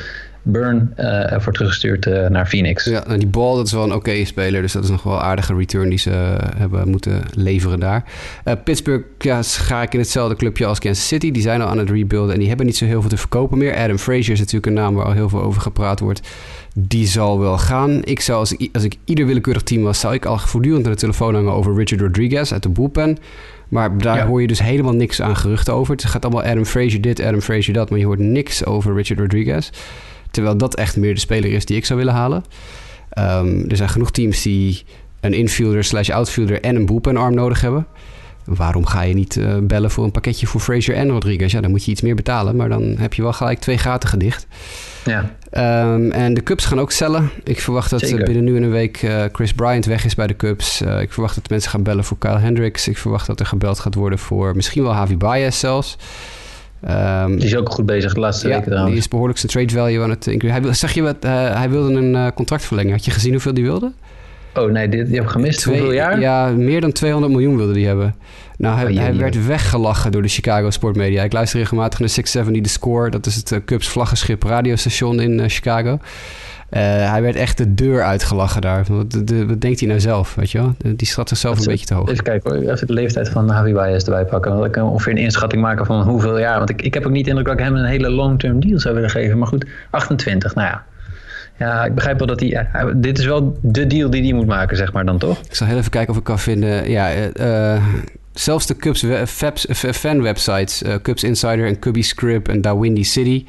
[0.49, 2.85] Burn uh, ervoor teruggestuurd uh, naar Phoenix.
[2.85, 4.63] Ja, nou die bal dat is wel een oké speler.
[4.63, 8.05] Dus dat is nog wel een aardige return die ze uh, hebben moeten leveren daar.
[8.65, 11.31] Pittsburgh ja, ga ik in hetzelfde clubje als Kansas City.
[11.31, 13.59] Die zijn al aan het rebuilden en die hebben niet zo heel veel te verkopen
[13.59, 13.77] meer.
[13.77, 16.21] Adam Frazier is natuurlijk een naam waar al heel veel over gepraat wordt.
[16.75, 18.05] Die zal wel gaan.
[18.05, 20.93] Ik zou, als ik, als ik ieder willekeurig team was, zou ik al voortdurend aan
[20.93, 23.19] de telefoon hangen over Richard Rodriguez uit de bullpen.
[23.69, 24.27] Maar daar ja.
[24.27, 25.93] hoor je dus helemaal niks aan geruchten over.
[25.93, 27.91] Het gaat allemaal Adam Frazier dit, Adam Frazier dat.
[27.91, 29.71] Maar je hoort niks over Richard Rodriguez.
[30.37, 32.45] Terwijl dat echt meer de speler is die ik zou willen halen.
[33.19, 34.85] Um, er zijn genoeg teams die
[35.21, 37.87] een infielder slash outfielder en een bullpenarm nodig hebben.
[38.45, 41.53] Waarom ga je niet uh, bellen voor een pakketje voor Frazier en Rodriguez?
[41.53, 44.09] Ja, dan moet je iets meer betalen, maar dan heb je wel gelijk twee gaten
[44.09, 44.47] gedicht.
[45.05, 45.37] Ja.
[45.93, 47.31] Um, en de Cubs gaan ook cellen.
[47.45, 48.25] Ik verwacht dat Zeker.
[48.25, 50.83] binnen nu en een week uh, Chris Bryant weg is bij de Cubs.
[50.83, 52.89] Uh, ik verwacht dat mensen gaan bellen voor Kyle Hendricks.
[52.89, 55.97] Ik verwacht dat er gebeld gaat worden voor misschien wel Javi Baez zelfs.
[56.89, 58.93] Um, die is ook goed bezig de laatste ja, weken trouwens.
[58.95, 60.61] die is behoorlijk zijn trade value aan het increase.
[60.61, 62.93] Hij, zeg je wat, uh, hij wilde een uh, contract verlengen.
[62.93, 63.93] Had je gezien hoeveel die wilde?
[64.55, 65.61] Oh nee, die, die heb ik gemist.
[65.61, 66.21] Twee, hoeveel jaar?
[66.21, 68.15] Ja, meer dan 200 miljoen wilde die hebben.
[68.59, 71.23] Nou, hij, oh, hij werd weggelachen door de Chicago sportmedia.
[71.23, 73.11] Ik luister regelmatig naar 670 The Score.
[73.11, 75.99] Dat is het uh, Cubs vlaggenschip radiostation in Chicago.
[76.71, 78.85] Uh, hij werd echt de deur uitgelachen daar.
[78.89, 80.75] Wat, de, de, wat denkt hij nou zelf, weet je wel?
[80.97, 82.09] Die schat zichzelf een beetje te hoog.
[82.11, 84.51] Even kijken hoor, even de leeftijd van Javi Baez erbij pakken.
[84.51, 86.59] Dan kan ik ongeveer een inschatting maken van hoeveel jaar.
[86.59, 88.79] Want ik, ik heb ook niet de indruk dat ik hem een hele long-term deal
[88.79, 89.39] zou willen geven.
[89.39, 90.85] Maar goed, 28, nou ja.
[91.59, 92.69] Ja, ik begrijp wel dat hij...
[92.75, 95.41] Uh, dit is wel de deal die hij moet maken, zeg maar dan toch?
[95.41, 96.91] Ik zal heel even kijken of ik kan vinden...
[96.91, 97.83] Ja, uh,
[98.33, 99.05] zelfs de Cubs
[99.93, 100.83] fan-websites...
[101.03, 103.47] Cubs Insider en Cubby Script en Dawindy City...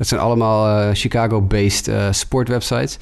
[0.00, 2.98] Dat zijn allemaal uh, Chicago-based uh, sportwebsites.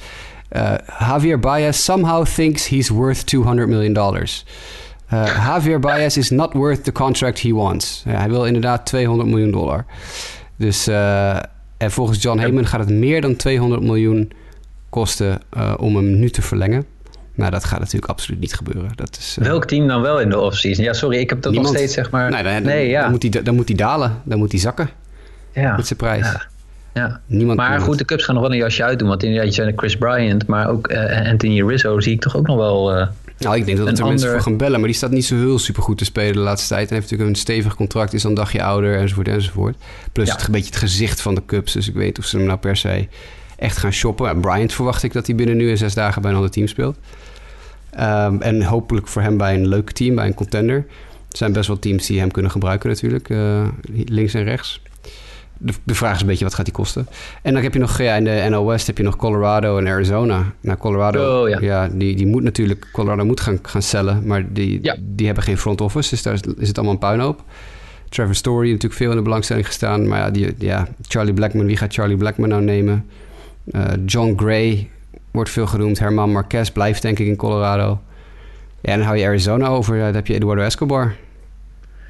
[0.51, 4.45] Uh, Javier Baez somehow thinks he's worth 200 million dollars.
[5.09, 8.03] Javier Baez is not worth the contract he wants.
[8.07, 9.85] hij wil inderdaad 200 miljoen dollar.
[10.55, 10.87] Dus
[11.77, 14.31] en volgens John Heyman gaat het meer dan 200 miljoen
[14.89, 15.41] kosten
[15.77, 16.85] om hem nu te verlengen.
[17.35, 18.91] Nou, dat gaat natuurlijk absoluut niet gebeuren.
[18.95, 20.83] Dat is, Welk team dan wel in de offseason?
[20.83, 21.73] Ja, sorry, ik heb dat Niemand.
[21.73, 22.29] nog steeds zeg maar...
[22.31, 23.01] Nee, dan, nee, ja.
[23.01, 24.21] dan, moet hij, dan moet hij dalen.
[24.23, 24.89] Dan moet hij zakken.
[25.53, 25.75] Ja.
[25.75, 26.25] Met zijn prijs.
[26.25, 26.47] Ja.
[26.99, 27.21] Ja.
[27.25, 29.07] Niemand maar goed, de Cubs gaan nog wel een jasje uitdoen.
[29.07, 32.47] Want inderdaad, je zijn Chris Bryant, maar ook uh, Anthony Rizzo zie ik toch ook
[32.47, 32.97] nog wel...
[32.97, 33.07] Uh,
[33.37, 34.07] nou, ik denk dat er ander...
[34.07, 34.79] mensen voor gaan bellen.
[34.79, 36.89] Maar die staat niet zo heel super goed te spelen de laatste tijd.
[36.89, 39.75] En heeft natuurlijk een stevig contract, is al een dagje ouder enzovoort enzovoort.
[40.11, 41.73] Plus het, een beetje het gezicht van de Cubs.
[41.73, 43.07] Dus ik weet of ze hem nou per se
[43.57, 44.41] echt gaan shoppen.
[44.41, 46.97] Bryant verwacht ik dat hij binnen nu en zes dagen bij een ander team speelt.
[47.99, 50.85] Um, en hopelijk voor hem bij een leuk team, bij een contender.
[51.31, 53.67] Er zijn best wel teams die hem kunnen gebruiken natuurlijk, uh,
[54.05, 54.81] links en rechts.
[55.61, 57.07] De, de, vraag is een beetje wat gaat die kosten.
[57.41, 59.87] En dan heb je nog ja, in de NL West heb je nog Colorado en
[59.87, 60.53] Arizona.
[60.61, 61.57] Nou, Colorado, oh, ja.
[61.61, 64.95] ja, die, die moet natuurlijk, Colorado moet gaan, gaan cellen, maar die, ja.
[64.99, 67.43] die hebben geen front office, dus daar is, is het allemaal een puinhoop.
[68.09, 71.77] Trevor Story natuurlijk veel in de belangstelling gestaan, maar ja, die, ja Charlie Blackman, wie
[71.77, 73.05] gaat Charlie Blackman nou nemen?
[73.71, 74.89] Uh, John Gray
[75.31, 75.99] wordt veel genoemd.
[75.99, 78.01] Herman Marquez blijft denk ik in Colorado.
[78.81, 79.97] Ja, en dan hou je Arizona over.
[79.97, 81.15] Dan heb je Eduardo Escobar.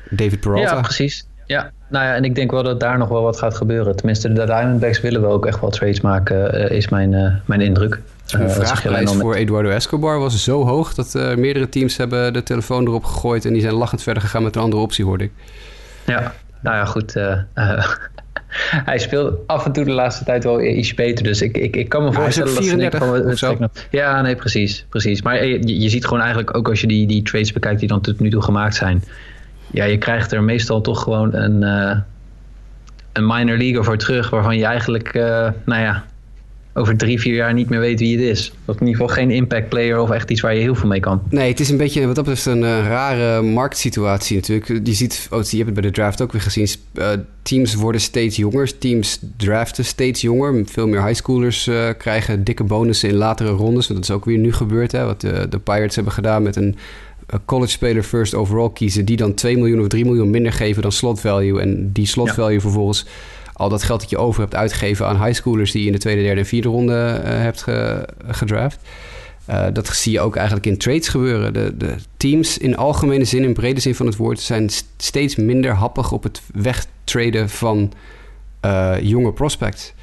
[0.09, 0.75] David Peralta.
[0.75, 1.27] Ja, precies.
[1.45, 3.95] Ja, nou ja, en ik denk wel dat daar nog wel wat gaat gebeuren.
[3.95, 7.61] Tenminste, de Diamondbacks willen we ook echt wel trades maken, uh, is mijn, uh, mijn
[7.61, 8.01] indruk.
[8.25, 12.87] De uh, vraagprijs voor Eduardo Escobar was zo hoog dat meerdere teams hebben de telefoon
[12.87, 15.31] erop gegooid en die zijn lachend verder gegaan met een andere optie, hoorde ik.
[16.05, 17.13] Ja, nou ja, goed.
[18.89, 21.23] hij speelt af en toe de laatste tijd wel iets beter.
[21.23, 25.21] Dus ik, ik, ik kan me voorstellen dat 34 ze van, Ja, nee, precies, precies.
[25.21, 28.01] Maar je, je ziet gewoon eigenlijk ook als je die, die trades bekijkt die dan
[28.01, 29.03] tot nu toe gemaakt zijn.
[29.71, 31.97] Ja, je krijgt er meestal toch gewoon een, uh,
[33.13, 34.29] een minor leaguer voor terug.
[34.29, 36.03] Waarvan je eigenlijk, uh, nou ja,
[36.73, 38.53] over drie, vier jaar niet meer weet wie het is.
[38.65, 40.99] Of in ieder geval geen impact player of echt iets waar je heel veel mee
[40.99, 41.21] kan.
[41.29, 44.87] Nee, het is een beetje wat dat betreft een uh, rare marktsituatie natuurlijk.
[44.87, 46.67] Je ziet, oh, je hebt het bij de draft ook weer gezien.
[47.41, 48.77] Teams worden steeds jonger.
[48.77, 50.63] Teams draften steeds jonger.
[50.65, 53.87] Veel meer highschoolers uh, krijgen dikke bonussen in latere rondes.
[53.87, 54.91] Dat is ook weer nu gebeurd.
[54.91, 56.75] Hè, wat de Pirates hebben gedaan met een
[57.45, 59.05] college speler first overall kiezen...
[59.05, 61.61] die dan 2 miljoen of 3 miljoen minder geven dan slot value.
[61.61, 63.05] En die slot value vervolgens
[63.53, 66.21] al dat geld dat je over hebt uitgegeven aan highschoolers die je in de tweede,
[66.21, 67.65] derde en vierde ronde uh, hebt
[68.27, 68.79] gedraft.
[69.49, 71.53] Uh, dat zie je ook eigenlijk in trades gebeuren.
[71.53, 75.71] De, de, teams in algemene zin, in brede zin van het woord, zijn steeds minder
[75.71, 77.91] happig op het wegtraden van
[78.65, 79.93] uh, jonge prospects.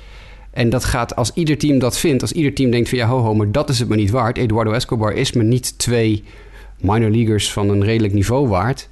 [0.50, 3.18] En dat gaat als ieder team dat vindt, als ieder team denkt van ja, ho,
[3.18, 4.38] ho, maar dat is het me niet waard.
[4.38, 6.24] Eduardo Escobar is me niet twee
[6.80, 8.88] minor leaguers van een redelijk niveau waard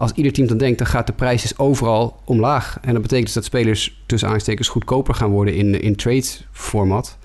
[0.00, 2.78] als ieder team dan denkt, dan gaat de prijs dus overal omlaag.
[2.82, 7.18] En dat betekent dus dat spelers tussen aanstekers goedkoper gaan worden in, in trade format.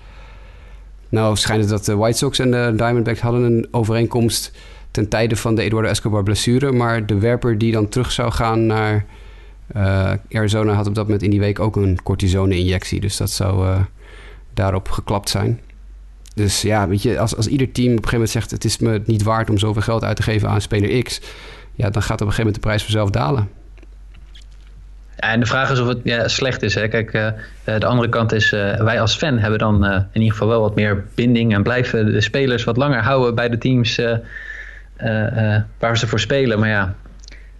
[1.08, 4.52] Nou schijnt het dat de White Sox en de Diamondbacks hadden een overeenkomst
[4.90, 6.72] ten tijde van de Eduardo Escobar blessure.
[6.72, 9.04] Maar de werper die dan terug zou gaan naar
[9.76, 13.00] uh, Arizona had op dat moment in die week ook een cortisone-injectie.
[13.00, 13.80] Dus dat zou uh,
[14.54, 15.60] daarop geklapt zijn.
[16.36, 18.50] Dus ja, weet je, als, als ieder team op een gegeven moment zegt...
[18.50, 21.20] het is me niet waard om zoveel geld uit te geven aan speler X
[21.76, 23.48] ja, dan gaat op een gegeven moment de prijs vanzelf dalen.
[25.16, 26.74] Ja, en de vraag is of het ja, slecht is.
[26.74, 26.88] Hè?
[26.88, 27.28] Kijk, uh,
[27.64, 30.74] de andere kant is, uh, wij als fan hebben dan in ieder geval wel wat
[30.74, 34.00] meer binding en blijven de spelers wat langer houden bij de teams
[35.78, 36.58] waar ze voor spelen.
[36.58, 36.94] Maar ja,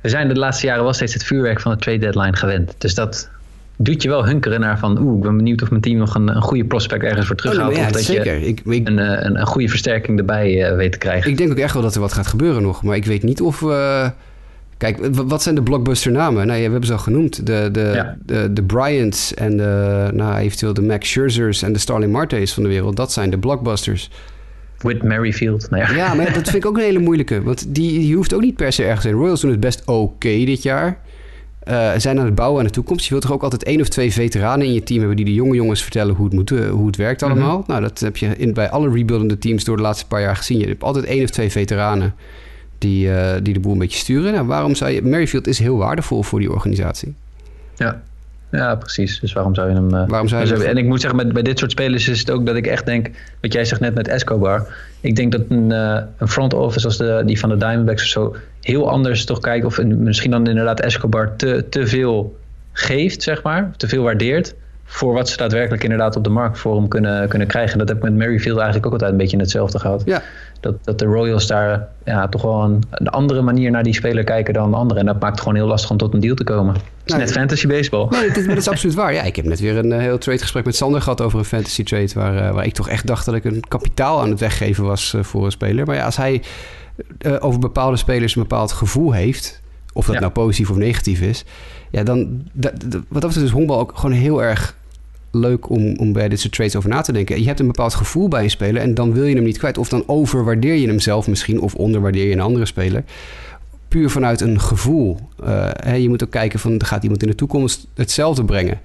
[0.01, 2.75] we zijn de laatste jaren wel steeds het vuurwerk van de trade deadline gewend.
[2.79, 3.31] Dus dat
[3.77, 6.29] doet je wel hunkeren naar van, oeh, ik ben benieuwd of mijn team nog een,
[6.37, 7.73] een goede prospect ergens voor terughaalt.
[7.73, 8.39] Oh, ja, of dat zeker.
[8.39, 11.31] je ik, ik, een, een, een, goede versterking erbij uh, weet te krijgen.
[11.31, 12.83] Ik denk ook echt wel dat er wat gaat gebeuren nog.
[12.83, 13.61] Maar ik weet niet of...
[13.61, 14.09] Uh,
[14.77, 16.47] kijk, wat zijn de blockbuster namen?
[16.47, 17.47] Nou, ja, we hebben ze al genoemd.
[17.47, 18.17] De, de, ja.
[18.27, 22.63] de, de Bryants en de, nou, eventueel de Max Scherzers en de Starling Martes van
[22.63, 22.97] de wereld.
[22.97, 24.11] Dat zijn de blockbusters.
[24.79, 25.71] With Merrifield.
[25.71, 25.97] Nou ja.
[25.97, 27.43] ja, maar dat vind ik ook een hele moeilijke.
[27.43, 29.13] Want die, die hoeft ook niet per se ergens in.
[29.13, 30.99] Royals doen het best oké dit jaar
[31.69, 33.05] uh, zijn aan het bouwen aan de toekomst.
[33.05, 35.35] Je wilt toch ook altijd één of twee veteranen in je team hebben die de
[35.35, 37.59] jonge jongens vertellen hoe het, moet, uh, hoe het werkt allemaal.
[37.59, 37.71] Mhm.
[37.71, 40.59] Nou, dat heb je in, bij alle rebuildende teams door de laatste paar jaar gezien.
[40.59, 42.15] Je hebt altijd één of twee veteranen
[42.79, 44.33] die, uh, die de boel een beetje sturen.
[44.33, 45.03] Nou, waarom zou je...
[45.03, 47.15] Merrifield is heel waardevol voor die organisatie.
[47.77, 48.03] Ja.
[48.51, 49.21] Ja, precies.
[49.21, 49.95] Dus waarom zou je hem...
[49.95, 52.31] Uh, waarom zou je En ik moet zeggen, met, bij dit soort spelers is het
[52.31, 53.11] ook dat ik echt denk...
[53.41, 54.67] Wat jij zegt net met Escobar.
[55.01, 58.09] Ik denk dat een, uh, een front office als de, die van de Diamondbacks of
[58.09, 58.37] zo...
[58.61, 59.65] heel anders toch kijkt.
[59.65, 62.39] Of misschien dan inderdaad Escobar te, te veel
[62.73, 63.71] geeft, zeg maar.
[63.77, 64.55] Te veel waardeert.
[64.89, 67.79] Voor wat ze daadwerkelijk inderdaad op de markt voor hem kunnen, kunnen krijgen.
[67.79, 70.03] Dat heb ik met Merrifield eigenlijk ook altijd een beetje hetzelfde gehad.
[70.05, 70.23] Ja.
[70.61, 74.25] Dat, dat de Royals daar ja, toch wel een, een andere manier naar die speler
[74.25, 75.01] kijken dan de anderen.
[75.01, 76.75] En dat maakt het gewoon heel lastig om tot een deal te komen.
[76.75, 78.09] Het is net fantasy baseball.
[78.11, 79.13] Nee, dat, is absoluut waar.
[79.13, 81.45] Ja, ik heb net weer een uh, heel trade gesprek met Sander gehad over een
[81.45, 82.11] fantasy trade.
[82.15, 85.13] Waar, uh, waar ik toch echt dacht dat ik een kapitaal aan het weggeven was
[85.17, 85.87] uh, voor een speler.
[85.87, 86.43] Maar ja, als hij
[87.39, 89.61] over bepaalde spelers een bepaald gevoel heeft.
[89.93, 90.21] Of dat ja.
[90.21, 91.45] nou positief of negatief is.
[91.97, 92.43] Ja, dan.
[93.09, 94.77] Wat dat is honkbal ook gewoon heel erg
[95.31, 97.41] leuk om, om bij dit soort trades over na te denken.
[97.41, 99.79] Je hebt een bepaald gevoel bij een speler en dan wil je hem niet kwijt.
[99.79, 103.05] Of dan overwaardeer je hem zelf misschien of onderwaardeer je een andere speler.
[103.89, 105.19] Puur vanuit een gevoel.
[105.45, 108.81] Uh, hè, je moet ook kijken van gaat iemand in de toekomst hetzelfde brengen.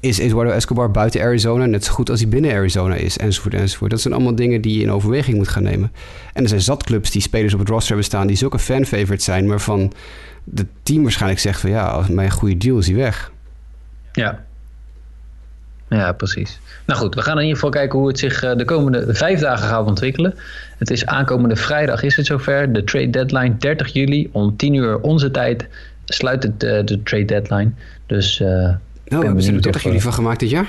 [0.00, 3.90] is Eduardo Escobar buiten Arizona net zo goed als hij binnen Arizona is, enzovoort, enzovoort.
[3.90, 5.92] Dat zijn allemaal dingen die je in overweging moet gaan nemen.
[6.32, 9.24] En er zijn zat clubs die spelers op het roster hebben staan die zulke fan-favorites
[9.24, 9.92] zijn, maar van
[10.54, 13.30] het team waarschijnlijk zegt van ja, als mijn goede deal is hij weg.
[14.12, 14.46] Ja.
[15.88, 16.60] Ja, precies.
[16.86, 19.40] Nou goed, we gaan in ieder geval kijken hoe het zich eh, de komende vijf
[19.40, 20.34] dagen gaat ontwikkelen.
[20.78, 22.72] Het is aankomende vrijdag is het zover.
[22.72, 25.66] De trade deadline 30 juli om 10 uur onze tijd
[26.04, 27.70] sluit het uh, de trade deadline.
[28.06, 30.66] Dus uh, oh, hebben ze er 30 juli van gemaakt dit jaar?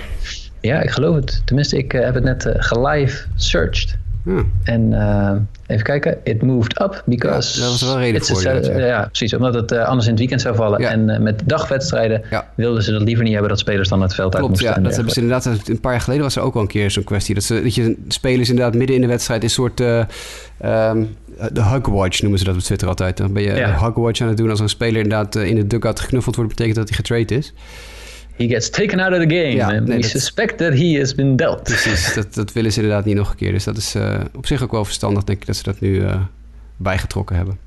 [0.61, 1.41] Ja, ik geloof het.
[1.45, 3.97] Tenminste, ik heb het net uh, gelive searched.
[4.25, 4.43] Ja.
[4.63, 5.31] En uh,
[5.67, 7.57] even kijken, it moved up because...
[7.57, 8.43] Ja, dat was wel reden voor.
[8.43, 8.77] Het, ja.
[8.77, 9.05] ja.
[9.05, 9.33] precies.
[9.33, 10.81] Omdat het uh, anders in het weekend zou vallen.
[10.81, 10.89] Ja.
[10.89, 12.21] En uh, met dagwedstrijden
[12.55, 14.81] wilden ze dat liever niet hebben dat spelers dan het veld Klopt, uit moesten.
[14.81, 15.67] Ja, dat hebben ze inderdaad...
[15.67, 17.35] Een paar jaar geleden was er ook al een keer zo'n kwestie.
[17.35, 19.79] Dat, ze, dat je spelers inderdaad midden in de wedstrijd een soort...
[19.79, 21.17] Um,
[21.51, 23.17] de hugwatch noemen ze dat op Twitter altijd.
[23.17, 26.35] Dan ben je hugwatch aan het doen als een speler inderdaad in de dugout geknuffeld
[26.35, 26.49] wordt.
[26.49, 27.53] betekent dat hij getrade is.
[28.39, 29.55] He gets taken out of the game.
[29.55, 31.63] Ja, and nee, we dat, suspect that he has been dealt.
[31.63, 33.51] Precies, dat, dat willen ze inderdaad niet nog een keer.
[33.51, 35.95] Dus dat is uh, op zich ook wel verstandig, denk ik, dat ze dat nu
[35.95, 36.21] uh,
[36.77, 37.57] bijgetrokken hebben.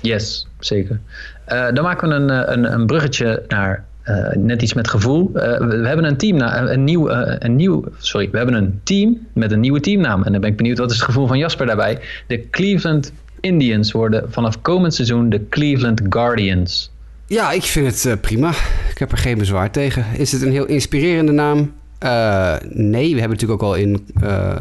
[0.00, 1.00] Yes, zeker.
[1.48, 3.84] Uh, dan maken we een, een, een bruggetje naar
[4.32, 5.30] net iets met gevoel.
[5.32, 9.60] we hebben een team, een nieuw, een nieuw, sorry, we hebben een team met een
[9.60, 10.22] nieuwe teamnaam.
[10.22, 11.98] En dan ben ik benieuwd, wat is het gevoel van Jasper daarbij?
[12.26, 16.90] De Cleveland Indians worden vanaf komend seizoen de Cleveland Guardians.
[17.30, 18.50] Ja, ik vind het uh, prima.
[18.90, 20.04] Ik heb er geen bezwaar tegen.
[20.16, 21.72] Is het een heel inspirerende naam?
[22.04, 24.58] Uh, nee, we hebben natuurlijk ook al in uh,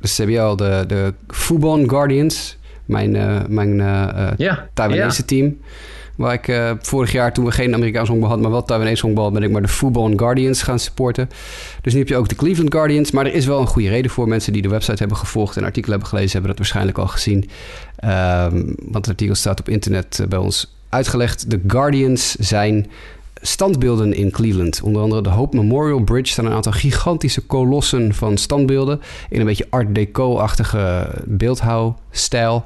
[0.00, 2.58] de CBL de, de Fubon Guardians.
[2.84, 3.10] Mijn,
[3.48, 3.76] mijn
[4.36, 5.26] ja, Taiwanese ja.
[5.26, 5.58] team.
[6.16, 9.42] Waar ik vorig jaar, toen we geen Amerikaans honkbal hadden, maar wel Taiwanese honkbal, ben
[9.42, 11.28] ik maar de Fubon Guardians gaan supporten.
[11.82, 13.10] Dus nu heb je ook de Cleveland Guardians.
[13.10, 14.28] Maar er is wel een goede reden voor.
[14.28, 17.48] Mensen die de website hebben gevolgd en artikelen hebben gelezen, hebben dat waarschijnlijk al gezien.
[18.04, 21.50] Um, want het artikel staat op internet bij ons uitgelegd.
[21.50, 22.86] De Guardians zijn
[23.40, 24.80] standbeelden in Cleveland.
[24.82, 29.46] Onder andere de Hope Memorial Bridge staan een aantal gigantische kolossen van standbeelden in een
[29.46, 32.64] beetje art deco-achtige beeldhouwstijl.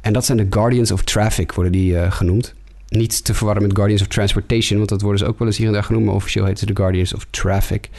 [0.00, 2.54] En dat zijn de Guardians of Traffic, worden die uh, genoemd.
[2.88, 5.66] Niet te verwarren met Guardians of Transportation, want dat worden ze ook wel eens hier
[5.66, 7.90] en daar genoemd, maar officieel heten ze de Guardians of Traffic.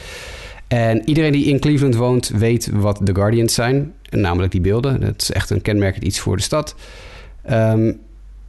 [0.68, 5.00] En iedereen die in Cleveland woont, weet wat de Guardians zijn, namelijk die beelden.
[5.00, 6.74] Dat is echt een kenmerkend iets voor de stad.
[7.50, 7.98] Um,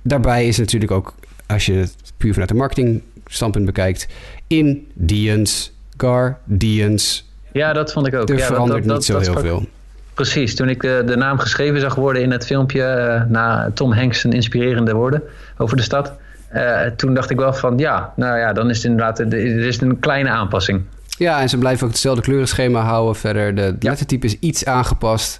[0.07, 1.13] daarbij is natuurlijk ook,
[1.45, 4.07] als je het puur vanuit de marketing standpunt bekijkt,
[4.47, 7.29] Indians, Guardians.
[7.51, 8.29] Ja, dat vond ik ook.
[8.29, 9.65] Er ja, verandert dat, niet zo heel veel.
[10.13, 13.93] Precies, toen ik de, de, naam geschreven zag worden in het filmpje uh, na Tom
[13.93, 15.23] Hanks een inspirerende woorden
[15.57, 16.13] over de stad.
[16.53, 19.81] Uh, toen dacht ik wel van ja, nou ja, dan is het inderdaad, er is
[19.81, 20.83] een kleine aanpassing.
[21.17, 23.55] Ja, en ze blijven ook hetzelfde kleurenschema houden verder.
[23.55, 23.75] De ja.
[23.79, 25.39] lettertype is iets aangepast.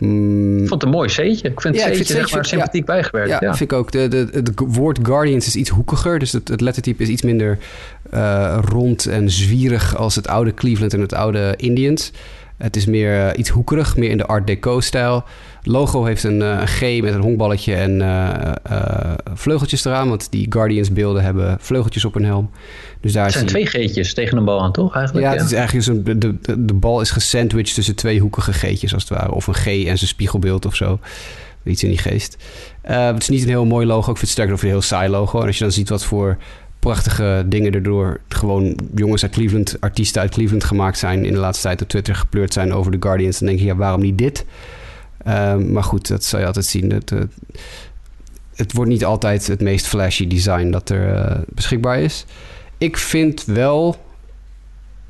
[0.00, 0.62] Mm.
[0.62, 1.48] Ik vond het een mooi C'tje.
[1.48, 3.28] Ik vind het ja, C'tje zeg maar sympathiek ja, bijgewerkt.
[3.28, 3.92] Ja, ja, vind ik ook.
[3.92, 6.18] De, de, het woord Guardians is iets hoekiger.
[6.18, 7.58] Dus het, het lettertype is iets minder
[8.14, 12.12] uh, rond en zwierig als het oude Cleveland en het oude Indians.
[12.56, 15.24] Het is meer uh, iets hoekerig, meer in de Art Deco-stijl.
[15.62, 18.52] Logo heeft een, uh, een G met een honkballetje en uh,
[19.34, 20.08] vleugeltjes eraan.
[20.08, 22.50] Want die Guardians-beelden hebben vleugeltjes op hun helm.
[23.00, 23.68] Dus daar het zijn die...
[23.68, 24.94] twee G'tjes tegen een bal aan, toch?
[24.94, 25.26] Eigenlijk?
[25.26, 28.94] Ja, het is eigenlijk zo'n, de, de, de bal is gesandwiched tussen twee hoekige G'tjes,
[28.94, 29.32] als het ware.
[29.32, 30.98] Of een G en zijn spiegelbeeld of zo.
[31.64, 32.36] Iets in die geest.
[32.82, 34.10] het is niet een heel mooi logo.
[34.10, 35.40] Ik vind het sterker of een heel saai logo.
[35.40, 36.36] En als je dan ziet wat voor
[36.78, 41.66] prachtige dingen erdoor gewoon jongens uit Cleveland, artiesten uit Cleveland gemaakt zijn in de laatste
[41.66, 43.38] tijd op Twitter gepleurd zijn over de Guardians.
[43.38, 44.44] Dan denk je, ja, waarom niet dit?
[45.26, 46.92] Uh, maar goed, dat zal je altijd zien.
[46.92, 47.20] Het, uh,
[48.54, 52.24] het wordt niet altijd het meest flashy design dat er uh, beschikbaar is.
[52.78, 53.96] Ik vind wel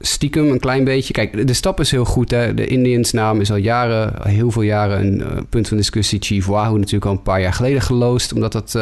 [0.01, 1.13] stiekem een klein beetje.
[1.13, 2.31] Kijk, de stap is heel goed.
[2.31, 2.55] Hè?
[2.55, 6.23] De Indians naam is al jaren, heel veel jaren een punt van discussie.
[6.23, 8.79] Chief Wahoo natuurlijk al een paar jaar geleden geloosd, omdat dat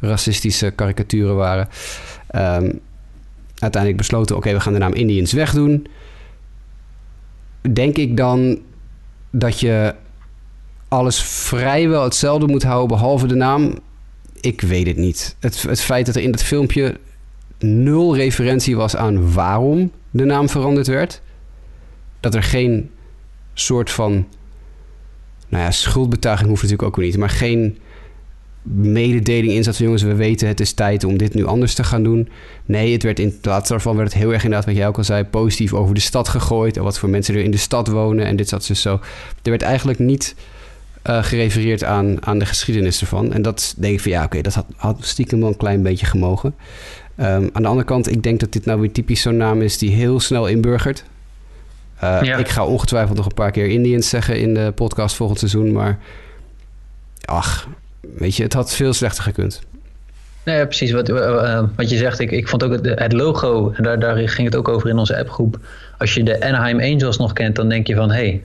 [0.00, 1.68] racistische karikaturen waren.
[2.34, 2.80] Um,
[3.58, 5.86] uiteindelijk besloten, oké, we gaan de naam Indians wegdoen.
[7.72, 8.58] Denk ik dan
[9.30, 9.94] dat je
[10.90, 13.78] alles vrijwel hetzelfde moet houden, behalve de naam?
[14.40, 15.36] Ik weet het niet.
[15.38, 16.96] Het, het feit dat er in dat filmpje
[17.58, 21.22] nul referentie was aan waarom de naam veranderd werd.
[22.20, 22.90] Dat er geen
[23.54, 24.26] soort van...
[25.48, 27.16] Nou ja, schuldbetuiging hoeft natuurlijk ook niet.
[27.16, 27.78] Maar geen
[28.62, 31.84] mededeling in zat van jongens, we weten het is tijd om dit nu anders te
[31.84, 32.28] gaan doen.
[32.64, 35.04] Nee, het werd in plaats daarvan werd het heel erg inderdaad, wat jij ook al
[35.04, 36.76] zei, positief over de stad gegooid.
[36.76, 38.92] En wat voor mensen er in de stad wonen en dit zat dus zo.
[39.42, 40.34] Er werd eigenlijk niet
[41.08, 43.32] uh, gerefereerd aan, aan de geschiedenis ervan.
[43.32, 45.82] En dat denk ik van ja, oké, okay, dat had, had stiekem wel een klein
[45.82, 46.54] beetje gemogen.
[47.20, 49.78] Um, aan de andere kant, ik denk dat dit nou weer typisch zo'n naam is
[49.78, 51.04] die heel snel inburgert.
[52.04, 52.36] Uh, ja.
[52.36, 55.98] Ik ga ongetwijfeld nog een paar keer Indians zeggen in de podcast volgend seizoen, maar
[57.24, 57.68] ach,
[58.00, 59.62] weet je, het had veel slechter gekund.
[60.44, 60.90] Nee, precies.
[60.90, 64.28] Wat, uh, wat je zegt, ik, ik vond ook het, het logo, en daar, daar
[64.28, 65.58] ging het ook over in onze appgroep.
[65.98, 68.42] Als je de Anaheim Angels nog kent, dan denk je van hé, hey,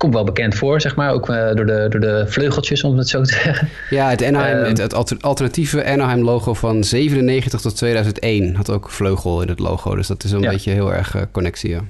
[0.00, 1.12] komt wel bekend voor, zeg maar.
[1.12, 3.68] Ook uh, door, de, door de vleugeltjes, om het zo te zeggen.
[3.90, 9.42] Ja, het, Anaheim, uh, het, het, alternatieve Anaheim-logo van 97 tot 2001 had ook vleugel
[9.42, 9.94] in het logo.
[9.94, 10.50] Dus dat is een ja.
[10.50, 11.80] beetje heel erg uh, connectie, ja.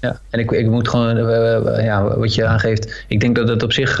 [0.00, 1.16] Ja, en ik, ik moet gewoon,
[1.82, 4.00] ja, wat je aangeeft, ik denk dat het op zich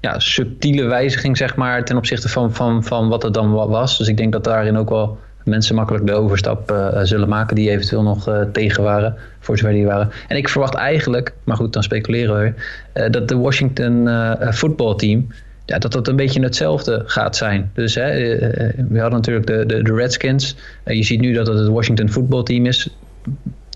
[0.00, 3.98] ja, subtiele wijziging, zeg maar, ten opzichte van, van, van wat het dan was.
[3.98, 7.70] Dus ik denk dat daarin ook wel mensen makkelijk de overstap uh, zullen maken die
[7.70, 10.10] eventueel nog uh, tegen waren, voor zover die waren.
[10.28, 12.54] En ik verwacht eigenlijk, maar goed, dan speculeren
[12.92, 14.08] we, dat de Washington
[14.40, 15.26] voetbalteam,
[15.66, 17.70] ja, dat dat een beetje hetzelfde gaat zijn.
[17.74, 18.36] Dus hè,
[18.88, 20.56] we hadden natuurlijk de, de, de Redskins.
[20.84, 22.88] je ziet nu dat het het Washington voetbalteam is.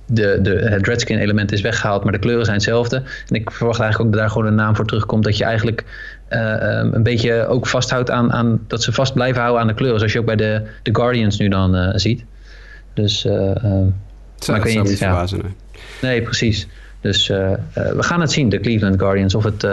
[0.07, 2.97] De, de, het Redskin element is weggehaald, maar de kleuren zijn hetzelfde.
[3.29, 5.25] En ik verwacht eigenlijk ook dat daar gewoon een naam voor terugkomt.
[5.25, 5.85] Dat je eigenlijk
[6.29, 9.99] een beetje ook vasthoudt aan, aan dat ze vast blijven houden aan de kleuren.
[9.99, 12.25] Zoals je ook bij de, de Guardians nu dan uh, ziet.
[12.95, 15.39] Dus uh, zou, maar ik niet verbazen.
[15.39, 15.53] Nee.
[16.03, 16.69] nee, precies.
[17.01, 17.27] Dus
[17.73, 19.35] we gaan het zien, de Cleveland Guardians.
[19.35, 19.67] Of het,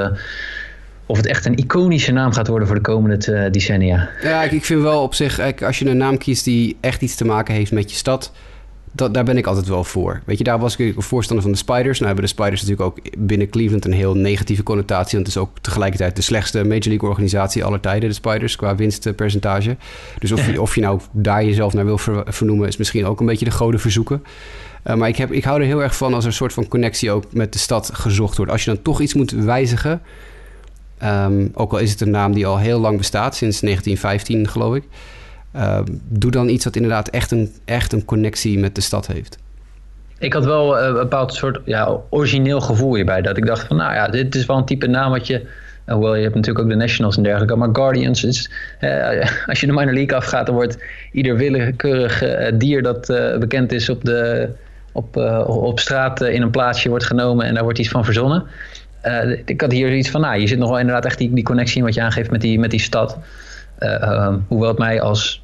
[1.06, 4.10] of het echt een iconische naam gaat worden voor de komende decennia.
[4.22, 7.16] Ja, ik, ik vind wel op zich, als je een naam kiest die echt iets
[7.16, 8.32] te maken heeft met je stad
[8.96, 10.22] dat, daar ben ik altijd wel voor.
[10.26, 12.00] Weet je, daar was ik een voorstander van de Spiders.
[12.00, 15.16] Nou hebben de Spiders natuurlijk ook binnen Cleveland een heel negatieve connotatie.
[15.16, 18.76] Want het is ook tegelijkertijd de slechtste Major League organisatie aller tijden, de Spiders, qua
[18.76, 19.78] winstpercentage.
[20.20, 23.26] Dus of je, of je nou daar jezelf naar wil vernoemen, is misschien ook een
[23.26, 24.24] beetje de goden verzoeken.
[24.88, 26.68] Uh, maar ik, heb, ik hou er heel erg van als er een soort van
[26.68, 28.52] connectie ook met de stad gezocht wordt.
[28.52, 30.02] Als je dan toch iets moet wijzigen,
[31.04, 34.76] um, ook al is het een naam die al heel lang bestaat, sinds 1915 geloof
[34.76, 34.84] ik.
[35.56, 39.38] Uh, doe dan iets dat inderdaad echt een, echt een connectie met de stad heeft.
[40.20, 43.22] Ik had wel een bepaald soort ja, origineel gevoel hierbij.
[43.22, 45.48] Dat ik dacht van, nou ja, dit is wel een type naam wat je...
[45.86, 47.56] Hoewel, je hebt natuurlijk ook de Nationals en dergelijke.
[47.56, 48.52] Maar Guardians is...
[49.48, 50.78] als je de minor league afgaat, dan wordt
[51.12, 53.08] ieder willekeurig uh, dier dat
[53.40, 54.50] bekend is op, de,
[54.92, 57.46] op, op straat in een plaatsje wordt genomen.
[57.46, 58.44] En daar wordt iets van verzonnen.
[59.46, 61.78] ik had hier iets van, nou, je zit nog wel inderdaad echt die, die connectie
[61.78, 63.18] in wat je aangeeft met die, met die stad.
[64.48, 65.43] hoewel het mij als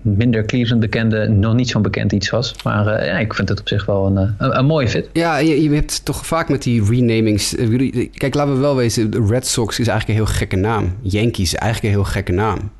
[0.00, 2.54] minder Cleveland bekende, nog niet zo'n bekend iets was.
[2.64, 5.08] Maar uh, ja, ik vind het op zich wel een, een, een mooie fit.
[5.12, 7.56] Ja, je, je, hebt toch vaak met die renamings...
[7.56, 10.96] Eh, kijk, laten we wel wezen, Red Sox is eigenlijk een heel gekke naam.
[11.02, 12.70] Yankees eigenlijk een heel gekke naam.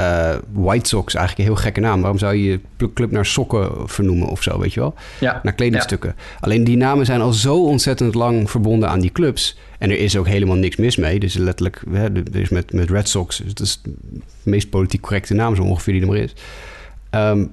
[0.00, 2.00] Uh, White Sox eigenlijk een heel gekke naam.
[2.00, 4.94] Waarom zou je je club naar sokken vernoemen of zo, weet je wel?
[5.20, 5.40] Ja.
[5.42, 6.14] Naar kledingstukken.
[6.16, 6.36] Ja.
[6.40, 9.58] Alleen die namen zijn al zo ontzettend lang verbonden aan die clubs.
[9.78, 11.20] En er is ook helemaal niks mis mee.
[11.20, 13.42] Dus letterlijk, hè, is met, met Red Sox...
[13.46, 13.92] Dat is de
[14.42, 16.32] meest politiek correcte naam zo ongeveer die er maar is.
[17.10, 17.50] Um,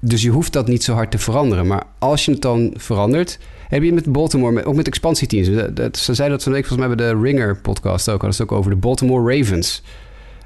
[0.00, 1.66] dus je hoeft dat niet zo hard te veranderen.
[1.66, 3.38] Maar als je het dan verandert...
[3.68, 5.48] Heb je met Baltimore, ook met expansieteams...
[5.74, 8.14] Dat, ze zeiden dat van week volgens mij bij de Ringer-podcast ook...
[8.14, 9.82] hadden ze het ook over de Baltimore Ravens...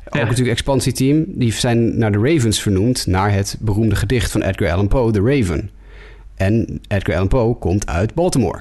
[0.06, 1.24] Ook natuurlijk expansieteam.
[1.28, 3.06] Die zijn naar de Ravens vernoemd.
[3.06, 5.70] Naar het beroemde gedicht van Edgar Allan Poe, The Raven.
[6.34, 8.60] En Edgar Allan Poe komt uit Baltimore.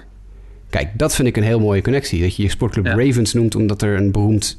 [0.70, 2.22] Kijk, dat vind ik een heel mooie connectie.
[2.22, 2.96] Dat je je sportclub ja.
[2.96, 4.58] Ravens noemt omdat er een beroemd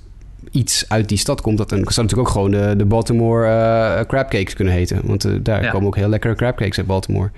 [0.51, 1.59] iets uit die stad komt.
[1.59, 5.01] Dat een, zou natuurlijk ook gewoon de, de Baltimore uh, crabcakes kunnen heten.
[5.05, 5.71] Want uh, daar ja.
[5.71, 7.31] komen ook heel lekkere crabcakes uit Baltimore.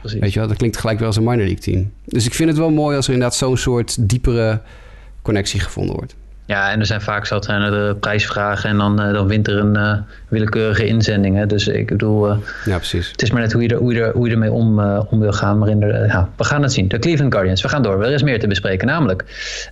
[0.00, 0.20] Precies.
[0.20, 1.90] Weet je wel, dat klinkt gelijk wel als een minor league team.
[2.04, 4.60] Dus ik vind het wel mooi als er inderdaad zo'n soort diepere
[5.22, 6.14] connectie gevonden wordt.
[6.50, 9.58] Ja, en er zijn vaak zat er de prijsvragen en dan, uh, dan wint er
[9.58, 9.94] een uh,
[10.28, 11.36] willekeurige inzending.
[11.36, 11.46] Hè.
[11.46, 12.28] Dus ik bedoel,
[12.64, 13.10] ja, precies.
[13.10, 15.20] het is maar net hoe je, er, hoe je, er, hoe je ermee om, om
[15.20, 15.58] wil gaan.
[15.58, 16.88] Maar in de, ja, we gaan het zien.
[16.88, 18.04] De Cleveland Guardians, we gaan door.
[18.04, 18.86] Er is meer te bespreken.
[18.86, 19.24] Namelijk,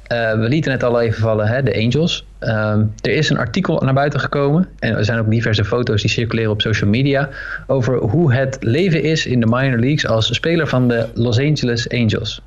[0.08, 2.26] we lieten net al even vallen, hè, de Angels.
[2.40, 4.68] Um, er is een artikel naar buiten gekomen.
[4.78, 7.28] En er zijn ook diverse foto's die circuleren op social media.
[7.66, 11.88] Over hoe het leven is in de minor leagues als speler van de Los Angeles
[11.88, 12.42] Angels.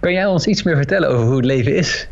[0.00, 2.08] Kan jij ons iets meer vertellen over hoe het leven is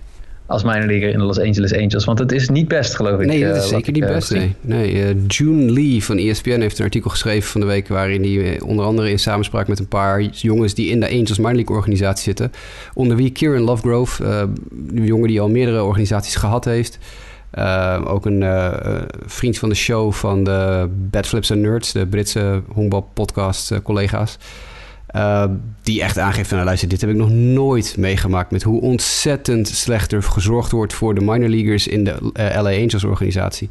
[0.46, 2.04] als minor in de Los Angeles Angels.
[2.04, 3.26] Want het is niet best, geloof ik.
[3.26, 4.30] Nee, dat is uh, zeker niet uh, best.
[4.30, 4.54] Nee.
[4.60, 7.88] nee uh, June Lee van ESPN heeft een artikel geschreven van de week...
[7.88, 10.74] waarin hij onder andere in samenspraak met een paar jongens...
[10.74, 12.52] die in de Angels minor league organisatie zitten.
[12.94, 16.98] Onder wie Kieran Lovegrove, een jongen die al meerdere organisaties gehad heeft...
[18.04, 18.44] ook een
[19.26, 21.92] vriend van de show van de Bad Flips and Nerds...
[21.92, 24.38] de Britse honkbalpodcast collega's...
[25.16, 25.44] Uh,
[25.82, 28.50] die echt aangeeft van, nou, luister, dit heb ik nog nooit meegemaakt...
[28.50, 32.70] met hoe ontzettend slecht er gezorgd wordt voor de minor leaguers in de uh, LA
[32.70, 33.68] Angels organisatie.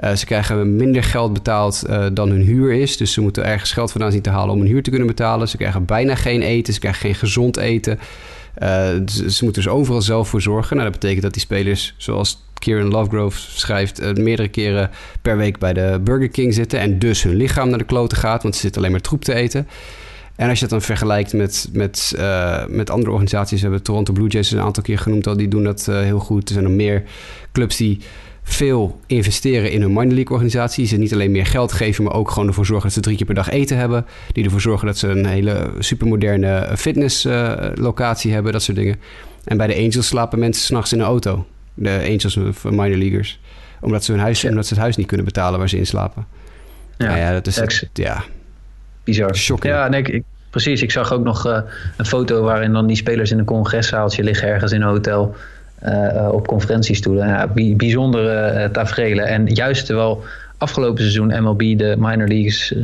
[0.00, 2.96] Uh, ze krijgen minder geld betaald dan hun huur is.
[2.96, 5.48] Dus ze moeten ergens geld vandaan zien te halen om hun huur te kunnen betalen.
[5.48, 7.98] Ze krijgen bijna geen eten, ze krijgen geen gezond eten.
[8.58, 10.76] ze, ze moeten dus overal zelf voor zorgen.
[10.76, 14.90] Nou, dat betekent dat die spelers, zoals Kieran Lovegrove schrijft, meerdere keren
[15.22, 16.78] per week bij de Burger King zitten...
[16.78, 19.34] en dus hun lichaam naar de kloten gaat, want ze zitten alleen maar troep te
[19.34, 19.66] eten...
[20.42, 24.12] En als je het dan vergelijkt met, met, uh, met andere organisaties, we hebben Toronto
[24.12, 26.46] Blue Jays een aantal keer genoemd al, die doen dat uh, heel goed.
[26.48, 27.02] Er zijn nog meer
[27.52, 28.00] clubs die
[28.42, 30.86] veel investeren in hun minor league organisatie.
[30.86, 33.26] Ze niet alleen meer geld geven, maar ook gewoon ervoor zorgen dat ze drie keer
[33.26, 34.06] per dag eten hebben.
[34.32, 39.00] Die ervoor zorgen dat ze een hele supermoderne fitnesslocatie hebben, dat soort dingen.
[39.44, 41.46] En bij de Angels slapen mensen s'nachts in een auto.
[41.74, 43.40] De Angels van minor leaguers.
[43.80, 46.26] Omdat ze, hun huis, omdat ze het huis niet kunnen betalen waar ze in slapen.
[46.98, 47.86] Ja, nou ja dat is...
[47.92, 48.24] Ja,
[49.04, 49.36] Bizar.
[49.36, 49.74] Shocking.
[49.74, 50.82] Ja, nee, ik, ik- precies.
[50.82, 51.58] Ik zag ook nog eh,
[51.96, 55.34] een foto waarin dan die spelers in een congreszaaltje liggen ergens in een hotel
[55.78, 57.28] eh, op conferentiestoelen.
[57.28, 59.26] Ja, bi- bijzondere eh, tafereelen.
[59.26, 60.22] En juist terwijl
[60.58, 62.74] afgelopen seizoen MLB de minor leagues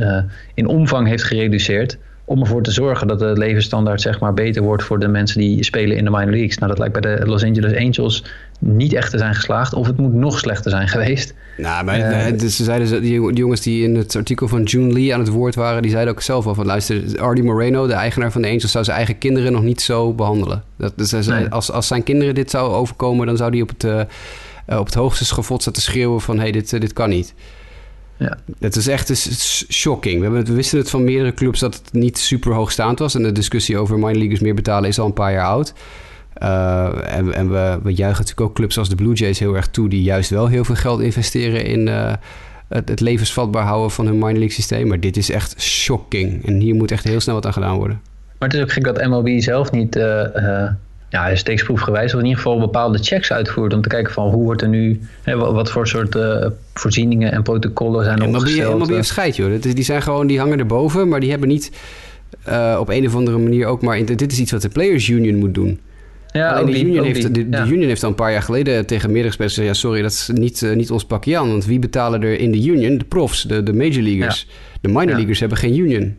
[0.53, 1.97] in omvang heeft gereduceerd.
[2.25, 5.63] Om ervoor te zorgen dat de levensstandaard zeg maar, beter wordt voor de mensen die
[5.63, 6.57] spelen in de minor leagues.
[6.57, 8.23] Nou, dat lijkt bij de Los Angeles Angels
[8.59, 9.73] niet echt te zijn geslaagd.
[9.73, 11.33] Of het moet nog slechter zijn geweest.
[11.61, 14.93] Nou, maar Eh, dus ze zeiden, ze- die jongens die in het artikel van June
[14.93, 17.93] Lee aan het woord waren, die zeiden ook zelf al van, luister, Artie Moreno, de
[17.93, 20.63] eigenaar van de Angels, zou zijn eigen kinderen nog niet zo behandelen.
[20.77, 21.49] Dat, dus hij zei, Nee.
[21.49, 23.99] als, als zijn kinderen dit zou overkomen, dan zou hij op het, eh,
[24.65, 27.33] eh, op het hoogste schavot zitten schreeuwen van, hé, hey, dit, dit kan niet.
[28.17, 28.37] Ja.
[28.59, 30.15] Het is echt is shocking.
[30.15, 33.15] We, hebben, het- we wisten het van meerdere clubs dat het niet super hoogstaand was.
[33.15, 35.73] En de discussie over minor leaguers meer betalen is al een paar jaar oud.
[36.43, 39.67] Uh, en en we, we juichen natuurlijk ook clubs als de Blue Jays heel erg
[39.67, 39.89] toe...
[39.89, 42.13] die juist wel heel veel geld investeren in uh,
[42.67, 44.87] het, het, levensvatbaar houden van hun minor league systeem.
[44.87, 46.45] Maar dit is echt shocking.
[46.45, 48.01] En hier moet echt heel snel wat aan gedaan worden.
[48.39, 49.95] Maar het is ook gek dat MLB zelf niet...
[49.95, 50.65] Uh,
[51.09, 54.61] ja, steeksproefgewijs, of in ieder geval bepaalde checks uitvoert om te kijken van hoe wordt
[54.61, 58.79] er nu, hè, wat voor soort uh, voorzieningen en protocollen zijn ja, opgesteld.
[58.79, 59.61] MLB heeft scheid, joh.
[59.61, 61.71] Die zijn gewoon, die hangen erboven, maar die hebben niet
[62.47, 65.35] uh, op een of andere manier ook maar, dit is iets wat de Players Union
[65.35, 65.79] moet doen.
[66.31, 68.85] Ja, Alleen de, die, union heeft, die, de, union heeft al een paar jaar geleden
[68.85, 69.75] tegen meerdere spelers gezegd...
[69.75, 71.49] ja, sorry, dat is niet, uh, niet ons pakje aan.
[71.49, 72.97] Want wie betalen er in de union?
[72.97, 74.47] De profs, de, de major leaguers.
[74.49, 74.77] Ja.
[74.81, 76.17] De minor leaguers hebben geen union.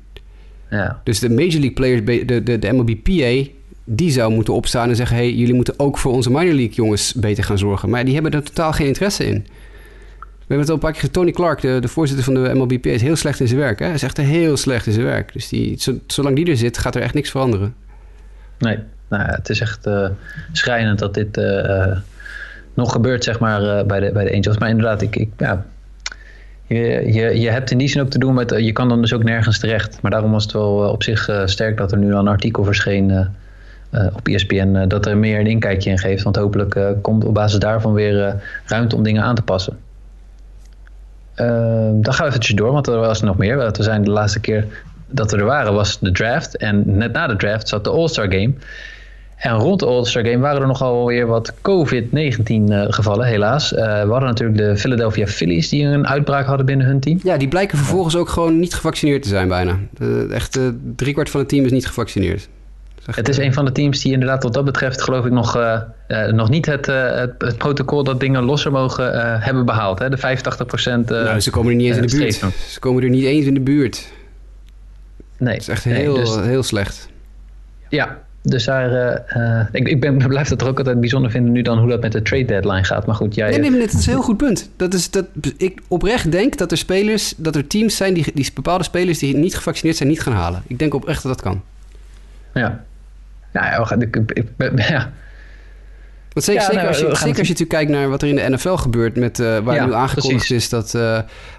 [0.70, 1.00] Ja.
[1.04, 3.50] Dus de major league players, de, de, de MLBPA...
[3.84, 5.16] die zou moeten opstaan en zeggen...
[5.16, 7.90] hey, jullie moeten ook voor onze minor league jongens beter gaan zorgen.
[7.90, 9.44] Maar die hebben er totaal geen interesse in.
[10.18, 11.10] We hebben het al een paar keer.
[11.10, 12.90] Tony Clark, de, de voorzitter van de MLBPA...
[12.90, 13.78] is heel slecht in zijn werk.
[13.78, 13.84] Hè?
[13.84, 15.32] Hij is echt heel slecht in zijn werk.
[15.32, 17.74] Dus die, zolang die er zit, gaat er echt niks veranderen.
[18.58, 18.78] Nee.
[19.10, 20.08] Nou het is echt uh,
[20.52, 21.96] schrijnend dat dit uh,
[22.74, 24.58] nog gebeurt, zeg maar, uh, bij, de, bij de Angels.
[24.58, 25.64] Maar inderdaad, ik, ik, ja,
[26.66, 29.12] je, je, je hebt in die zin ook te doen met, je kan dan dus
[29.12, 30.02] ook nergens terecht.
[30.02, 33.28] Maar daarom was het wel op zich sterk dat er nu een artikel verscheen
[34.12, 36.22] op ESPN, dat er meer een inkijkje in geeft.
[36.22, 39.78] Want hopelijk komt op basis daarvan weer ruimte om dingen aan te passen.
[41.34, 43.56] dan gaan we eventjes door, want er was nog meer.
[43.56, 44.66] We zijn de laatste keer
[45.10, 46.56] dat we er waren was de draft.
[46.56, 48.52] En net na de draft zat de All-Star Game.
[49.40, 51.60] En rond de All-Star Game waren er nogal weer wat COVID-19
[52.46, 53.72] uh, gevallen, helaas.
[53.72, 57.20] Uh, we hadden natuurlijk de Philadelphia Phillies die een uitbraak hadden binnen hun team.
[57.22, 59.78] Ja, die blijken vervolgens ook gewoon niet gevaccineerd te zijn bijna.
[59.98, 60.58] Uh, echt
[60.96, 62.48] driekwart van het team is niet gevaccineerd.
[63.06, 65.58] Echt, het is een van de teams die inderdaad wat dat betreft geloof ik nog,
[66.30, 69.98] nog niet het, het, het, protocol dat dingen losser mogen hebben behaald.
[69.98, 70.08] Hè?
[70.08, 70.20] De 85%
[71.04, 72.34] nou, ze komen er niet eens in de buurt.
[72.68, 74.12] Ze komen er niet eens in de buurt.
[75.36, 75.52] Nee.
[75.52, 77.08] Het is echt heel, nee, dus, heel slecht.
[77.88, 81.62] Ja, dus daar, uh, ik, ik ben, blijf het er ook altijd bijzonder vinden nu
[81.62, 83.06] dan hoe dat met de trade deadline gaat.
[83.06, 83.50] Maar goed, jij...
[83.50, 84.70] Nee, nee, nee dat is een heel goed punt.
[84.76, 85.26] Dat is, dat,
[85.56, 89.36] ik oprecht denk dat er spelers, dat er teams zijn die, die bepaalde spelers die
[89.36, 90.62] niet gevaccineerd zijn niet gaan halen.
[90.66, 91.62] Ik denk oprecht dat dat kan.
[92.54, 92.84] Ja.
[93.52, 95.12] Nou ja, ik, ik, ik, ja.
[96.32, 98.28] Want zeker, ja, zeker, nou, als je, zeker als je natuurlijk kijkt naar wat er
[98.28, 100.64] in de NFL gebeurt, met, uh, waar ja, nu aangekondigd precies.
[100.64, 101.18] is dat uh,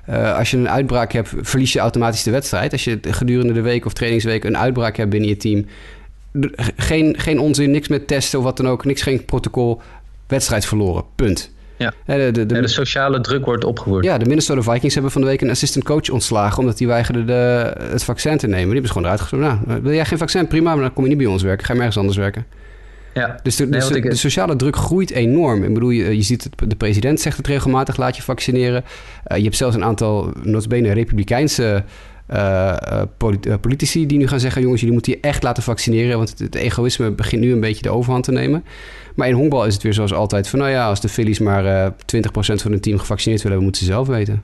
[0.10, 2.72] uh, als je een uitbraak hebt, verlies je automatisch de wedstrijd.
[2.72, 5.66] Als je gedurende de week of trainingsweek een uitbraak hebt binnen je team,
[6.76, 9.82] geen, geen onzin, niks met testen of wat dan ook, niks, geen protocol,
[10.28, 11.04] wedstrijd verloren.
[11.16, 11.52] Punt.
[11.78, 11.94] Ja.
[12.06, 14.06] De, de, de, ja, de, sociale druk wordt opgevoerd.
[14.06, 16.60] Ja, de Minnesota Vikings hebben van de week een assistant coach ontslagen...
[16.60, 18.64] omdat die weigerde de, het vaccin te nemen.
[18.64, 19.66] Die hebben ze gewoon eruit.
[19.68, 20.48] Nou, wil jij geen vaccin?
[20.48, 21.66] Prima, maar dan kom je niet bij ons werken.
[21.66, 22.46] Ga je ergens anders werken.
[23.14, 23.40] Ja.
[23.44, 24.04] Dus de, nee, de, ik...
[24.04, 25.64] de, sociale druk groeit enorm.
[25.64, 28.84] Ik bedoel, je, je ziet het, de president zegt het regelmatig, laat je vaccineren.
[29.28, 31.84] Uh, je hebt zelfs een aantal, notabene republikeinse
[32.34, 33.02] uh,
[33.62, 34.62] politici die nu gaan zeggen...
[34.62, 36.18] jongens, jullie moeten je echt laten vaccineren...
[36.18, 38.64] want het, egoïsme begint nu een beetje de overhand te nemen.
[39.16, 40.60] Maar in honkbal is het weer zoals altijd van...
[40.60, 41.92] nou ja, als de Phillies maar uh, 20%
[42.34, 43.64] van hun team gevaccineerd willen...
[43.64, 44.44] moeten ze zelf weten.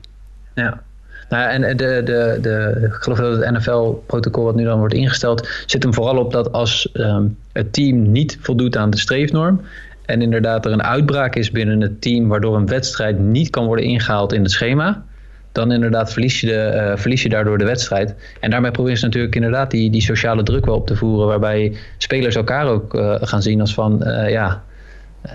[0.54, 0.82] Ja.
[1.28, 5.48] Nou, en de, de, de, ik geloof dat het NFL-protocol wat nu dan wordt ingesteld,
[5.66, 9.60] zit hem vooral op dat als um, het team niet voldoet aan de streefnorm.
[10.04, 13.84] En inderdaad er een uitbraak is binnen het team, waardoor een wedstrijd niet kan worden
[13.84, 15.04] ingehaald in het schema.
[15.52, 18.14] Dan inderdaad verlies je, de, uh, verlies je daardoor de wedstrijd.
[18.40, 21.26] En daarmee proberen ze natuurlijk inderdaad die, die sociale druk wel op te voeren.
[21.26, 24.62] Waarbij spelers elkaar ook uh, gaan zien als van uh, ja.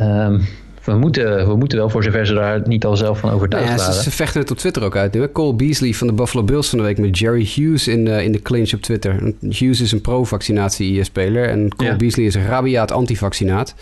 [0.01, 0.41] Um,
[0.83, 3.75] we moeten, we moeten wel, voor zover ze daar niet al zelf van overtuigd ja,
[3.75, 3.93] waren.
[3.93, 5.31] Ze, ze, vechten het op Twitter ook uit.
[5.31, 8.31] Cole Beasley van de Buffalo Bills van de week met Jerry Hughes in, uh, in
[8.31, 9.33] de clinch op Twitter.
[9.39, 11.95] Hughes is een pro-vaccinatie-speler en Cole ja.
[11.95, 13.75] Beasley is een rabiaat anti-vaccinaat.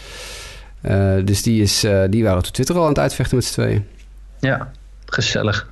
[0.86, 3.54] Uh, dus die, is, uh, die waren op Twitter al aan het uitvechten met z'n
[3.54, 3.86] tweeën.
[4.40, 4.72] Ja,
[5.14, 5.68] gezellig.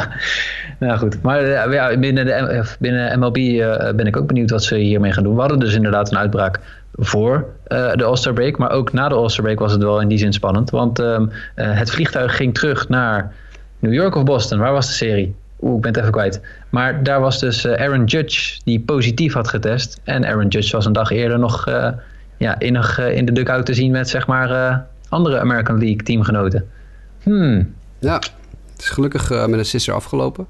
[0.78, 4.64] nou goed, maar uh, ja, binnen, de, binnen MLB uh, ben ik ook benieuwd wat
[4.64, 5.34] ze hiermee gaan doen.
[5.34, 6.60] We hadden dus inderdaad een uitbraak
[6.92, 10.08] voor uh, de All-Star Break, maar ook na de All-Star Break was het wel in
[10.08, 10.70] die zin spannend.
[10.70, 13.32] Want um, het vliegtuig ging terug naar
[13.78, 14.58] New York of Boston.
[14.58, 15.34] Waar was de serie?
[15.60, 16.40] Oeh, ik ben het even kwijt.
[16.70, 20.00] Maar daar was dus Aaron Judge die positief had getest.
[20.04, 21.64] En Aaron Judge was een dag eerder nog
[22.36, 26.68] ja, innig in de dugout te zien met zeg maar andere American League teamgenoten.
[27.22, 27.74] Hmm.
[27.98, 28.20] Ja,
[28.80, 30.48] het is gelukkig uh, met een sister afgelopen.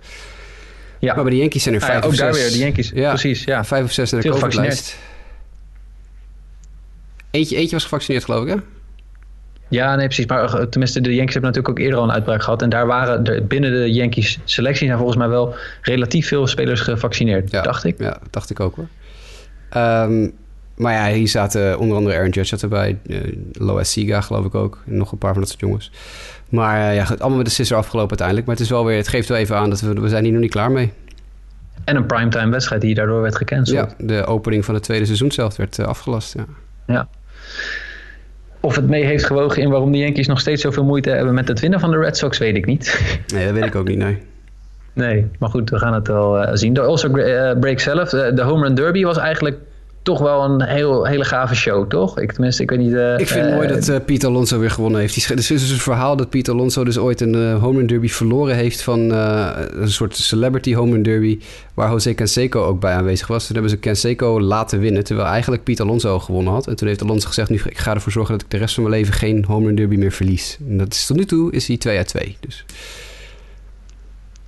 [0.98, 1.14] Ja.
[1.14, 2.24] Maar bij de Yankees zijn er vijf ah, ja, of ook zes.
[2.24, 2.90] daar weer, de Yankees.
[2.94, 3.08] Ja.
[3.08, 3.64] Precies, ja.
[3.64, 4.98] Vijf of zes naar de COVID-lijst.
[7.30, 8.56] Eentje, eentje was gevaccineerd, geloof ik, hè?
[9.68, 10.26] Ja, nee, precies.
[10.26, 12.62] Maar uh, tenminste, de Yankees hebben natuurlijk ook eerder al een uitbraak gehad.
[12.62, 16.80] En daar waren er, binnen de Yankees selectie zijn volgens mij wel relatief veel spelers
[16.80, 17.98] gevaccineerd, ja, dacht ik.
[17.98, 18.88] Ja, dacht ik ook hoor.
[19.82, 20.32] Um,
[20.76, 22.98] maar ja, hier zaten onder andere Aaron Judge zat erbij.
[23.06, 23.20] Uh,
[23.52, 24.82] Lois Siga geloof ik ook.
[24.86, 25.90] En nog een paar van dat soort jongens.
[26.50, 28.46] Maar uh, ja, allemaal met de sisser afgelopen uiteindelijk.
[28.46, 30.32] Maar het, is wel weer, het geeft wel even aan dat we, we zijn hier
[30.32, 30.92] nog niet klaar mee.
[31.84, 33.94] En een primetime wedstrijd die daardoor werd gecanceld.
[33.98, 36.34] Ja, de opening van het tweede seizoen zelf werd uh, afgelast.
[36.34, 36.46] Ja.
[36.86, 37.08] ja.
[38.60, 41.48] Of het mee heeft gewogen in waarom de Yankees nog steeds zoveel moeite hebben met
[41.48, 43.00] het winnen van de Red Sox, weet ik niet.
[43.34, 44.18] Nee, dat weet ik ook niet, nee.
[44.92, 46.72] Nee, maar goed, we gaan het wel uh, zien.
[46.72, 49.56] De All-Star break zelf, de Home Run Derby was eigenlijk
[50.02, 52.18] toch wel een heel, hele gave show, toch?
[52.18, 52.92] Ik, tenminste, ik weet niet...
[52.92, 55.28] Uh, ik vind het uh, mooi dat uh, Pete Alonso weer gewonnen heeft.
[55.30, 58.54] Er is dus een verhaal dat Pete Alonso dus ooit een home run derby verloren
[58.54, 58.82] heeft...
[58.82, 61.38] van een soort celebrity home run derby...
[61.74, 63.46] waar Jose Canseco ook bij aanwezig was.
[63.46, 65.04] Toen hebben ze Canseco laten winnen...
[65.04, 66.66] terwijl eigenlijk Pete Alonso gewonnen had.
[66.66, 67.50] En toen heeft Alonso gezegd...
[67.50, 69.74] nu ik ga ervoor zorgen dat ik de rest van mijn leven geen home run
[69.74, 70.58] derby meer verlies.
[70.68, 72.36] En dat is tot nu toe is hij 2 uit 2.
[72.40, 72.64] Dus...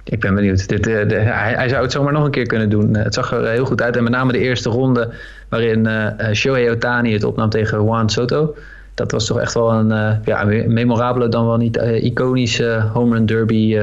[0.05, 0.69] Ik ben benieuwd.
[0.69, 2.97] Dit, de, de, hij, hij, zou het zomaar nog een keer kunnen doen.
[2.97, 3.97] Het zag er heel goed uit.
[3.97, 5.09] En met name de eerste ronde
[5.49, 8.55] waarin uh, Shohei Otani het opnam tegen Juan Soto.
[8.95, 13.15] Dat was toch echt wel een uh, ja, memorabele, dan wel niet uh, iconische home
[13.15, 13.79] run derby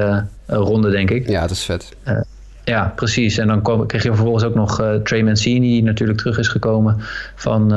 [0.48, 1.30] ronde, denk ik.
[1.30, 1.96] Ja, dat is vet.
[2.64, 3.38] ja, precies.
[3.38, 6.96] En dan kwam, kreeg je vervolgens ook nog Trey Mancini, die natuurlijk terug is gekomen
[7.36, 7.70] van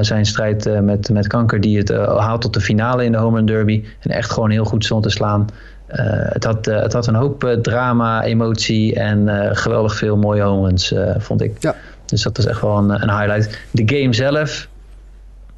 [0.00, 1.60] zijn strijd met, met kanker.
[1.60, 3.84] Die het haalt tot de finale in de home run derby.
[4.00, 5.46] En echt gewoon heel goed stond te slaan.
[5.92, 10.42] Uh, het, had, uh, het had een hoop uh, drama, emotie en geweldig veel mooie
[10.42, 11.56] home runs, vond ik.
[11.60, 11.76] Ja.
[12.04, 13.58] Dus dat is echt wel een, een highlight.
[13.70, 14.68] De game zelf,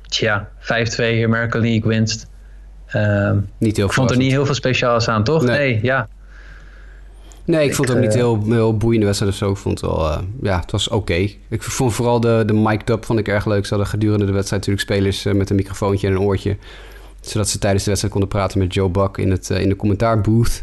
[0.03, 0.65] tja, 5-2
[1.25, 2.27] American League winst.
[3.59, 5.43] niet heel ik vond er niet heel veel speciaals aan, toch?
[5.43, 6.09] Nee, nee ja.
[7.45, 9.51] Nee, ik, ik vond het ook niet heel, heel boeiende wedstrijd of zo.
[9.51, 10.97] Ik vond het wel, ja, het was oké.
[10.97, 11.39] Okay.
[11.49, 13.65] Ik vond vooral de, de mic up vond ik erg leuk.
[13.65, 16.57] Ze hadden gedurende de wedstrijd natuurlijk spelers met een microfoontje en een oortje
[17.23, 19.77] zodat ze tijdens de wedstrijd konden praten met Joe Buck in, het, uh, in de
[19.77, 20.63] commentaarbooth.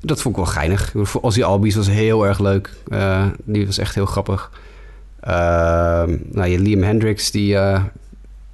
[0.00, 0.94] Dat vond ik wel geinig.
[1.20, 2.74] Ozzy Albies was heel erg leuk.
[2.88, 4.50] Uh, die was echt heel grappig.
[5.24, 5.30] Uh,
[6.30, 7.56] nou, je Liam Hendricks, die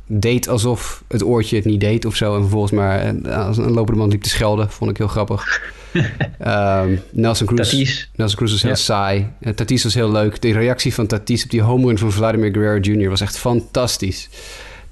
[0.06, 2.34] deed alsof het oortje het niet deed of zo.
[2.34, 4.70] En vervolgens maar als een lopende man liep te schelden.
[4.70, 5.72] Vond ik heel grappig.
[7.12, 7.70] Nelson Cruz.
[7.70, 8.10] Tatis.
[8.16, 8.76] Nelson Cruz was heel ja.
[8.76, 9.26] saai.
[9.54, 10.42] Tatis was heel leuk.
[10.42, 13.08] De reactie van Tatis op die home run van Vladimir Guerrero Jr.
[13.08, 14.28] was echt fantastisch.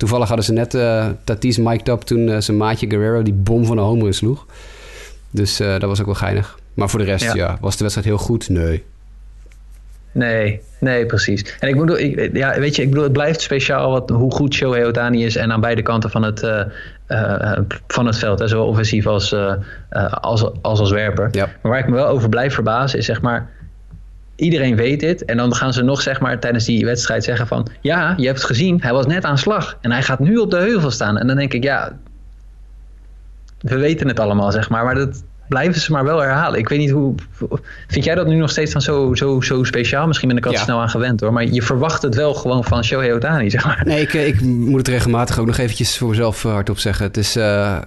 [0.03, 3.65] Toevallig hadden ze net uh, Tatis mic'd up toen uh, zijn maatje Guerrero die bom
[3.65, 4.47] van de home run sloeg.
[5.31, 6.59] Dus uh, dat was ook wel geinig.
[6.75, 7.35] Maar voor de rest, ja.
[7.35, 7.59] ja.
[7.61, 8.49] was de wedstrijd heel goed?
[8.49, 8.85] Nee.
[10.13, 11.57] Nee, nee, precies.
[11.61, 14.55] En ik bedoel, ik, ja, weet je, ik bedoel, het blijft speciaal wat, hoe goed
[14.55, 18.67] Shohei Otani is en aan beide kanten van het, uh, van het veld, hè, zowel
[18.67, 19.55] offensief als, uh,
[20.11, 21.29] als, als als werper.
[21.33, 21.49] Ja.
[21.63, 23.51] Maar waar ik me wel over blijf verbazen is zeg maar,
[24.37, 25.25] iedereen weet dit.
[25.25, 27.67] En dan gaan ze nog zeg maar tijdens die wedstrijd zeggen van...
[27.81, 29.79] ja, je hebt het gezien, hij was net aan slag.
[29.81, 31.19] En hij gaat nu op de heuvel staan.
[31.19, 31.99] En dan denk ik, ja...
[33.59, 34.85] we weten het allemaal, zeg maar.
[34.85, 36.59] Maar dat blijven ze maar wel herhalen.
[36.59, 37.15] Ik weet niet hoe...
[37.89, 40.07] Vind jij dat nu nog steeds dan zo, zo, zo speciaal?
[40.07, 40.59] Misschien ben ik al Ja.
[40.63, 41.33] snel aan gewend hoor.
[41.33, 43.83] Maar je verwacht het wel gewoon van Shohei Otani, zeg maar.
[43.85, 47.07] Nee, ik, ik moet het regelmatig ook nog eventjes voor mezelf eh, hardop zeggen.
[47.07, 47.37] Het is...
[47.37, 47.79] eh,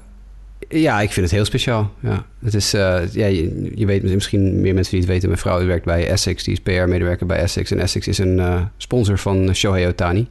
[0.69, 1.91] ja, ik vind het heel speciaal.
[1.99, 2.25] Ja.
[2.43, 5.27] Het is, eh, ja, je, je weet misschien meer mensen die het weten.
[5.27, 6.43] Mijn vrouw werkt bij Essex.
[6.43, 7.71] Die is PR-medewerker bij Essex.
[7.71, 10.27] En Essex is een eh, sponsor van Shohei Otani.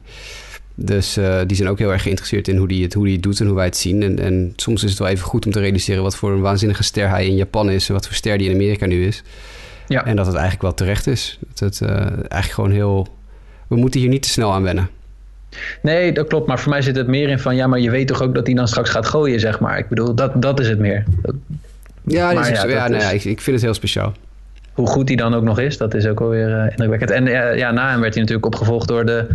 [0.75, 3.23] Dus eh, die zijn ook heel erg geïnteresseerd in hoe die het, hoe die het
[3.23, 4.03] doet en hoe wij het zien.
[4.03, 6.83] En, en soms is het wel even goed om te realiseren wat voor een waanzinnige
[6.83, 7.87] ster hij in Japan is.
[7.87, 9.23] En wat voor ster die in Amerika nu is.
[9.87, 10.05] Ja.
[10.05, 11.39] En dat het eigenlijk wel terecht is.
[11.53, 13.07] Dat het eigenlijk gewoon heel...
[13.67, 14.89] We moeten hier niet te snel aan wennen.
[15.81, 16.47] Nee, dat klopt.
[16.47, 17.55] Maar voor mij zit het meer in van...
[17.55, 19.77] ja, maar je weet toch ook dat hij dan straks gaat gooien, zeg maar.
[19.77, 21.03] Ik bedoel, dat, dat is het meer.
[21.21, 21.35] Dat-
[22.07, 24.13] Ja, is, ja, ja, dat is- ja, ik, ik vind het heel speciaal.
[24.73, 27.11] hoe goed hij dan ook nog is, dat is ook alweer eh, indrukwekkend.
[27.11, 27.25] En
[27.57, 29.27] ja, na hem werd hij natuurlijk opgevolgd door de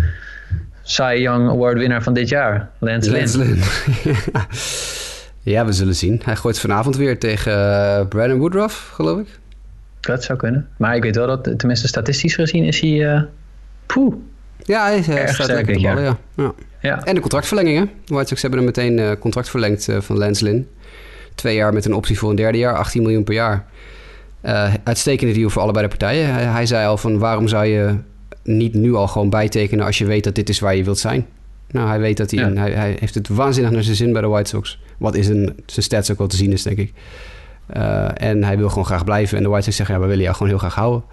[0.83, 3.21] Cy Young Award winnaar van dit jaar, Lance Lynn.
[3.21, 3.59] Lance Lynn.
[5.55, 6.21] ja, we zullen zien.
[6.25, 9.39] Hij gooit vanavond weer tegen eh, Brandon Woodruff, geloof ik.
[10.01, 10.68] Dat zou kunnen.
[10.77, 13.09] Maar ik weet wel dat, tenminste statistisch gezien, is hij...
[13.14, 13.23] eh
[13.87, 14.14] poeh.
[14.64, 16.18] Ja, hij eh, staat lekker de dit ballen, ja.
[16.36, 16.52] ja.
[16.80, 17.04] Ja.
[17.04, 17.90] En de contractverlengingen.
[18.04, 20.68] De White Sox hebben hem meteen eh, contract verlengd eh, van Lynn.
[21.34, 23.66] Twee jaar met een optie voor een derde jaar, 18 miljoen per jaar.
[24.44, 26.32] Uh, uitstekende deal voor allebei de partijen.
[26.32, 27.94] Hij, hij, zei al van waarom zou je
[28.42, 31.26] niet nu al gewoon bijtekenen als je weet dat dit is waar je wilt zijn.
[31.70, 32.52] Nou, hij weet dat hij, ja.
[32.52, 34.78] hij, hij, heeft het waanzinnig naar zijn zin bij de White Sox.
[34.98, 36.92] Wat is een, zijn stats ook wel te zien is, denk ik.
[37.76, 39.36] Uh, en hij wil gewoon graag blijven.
[39.36, 41.04] En de White Sox zeggen, ja, we willen jou gewoon heel graag houden.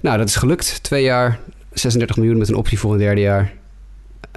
[0.00, 0.82] Nou, dat is gelukt.
[0.82, 1.38] Twee jaar,
[1.78, 3.52] 36 miljoen met een optie voor een derde jaar.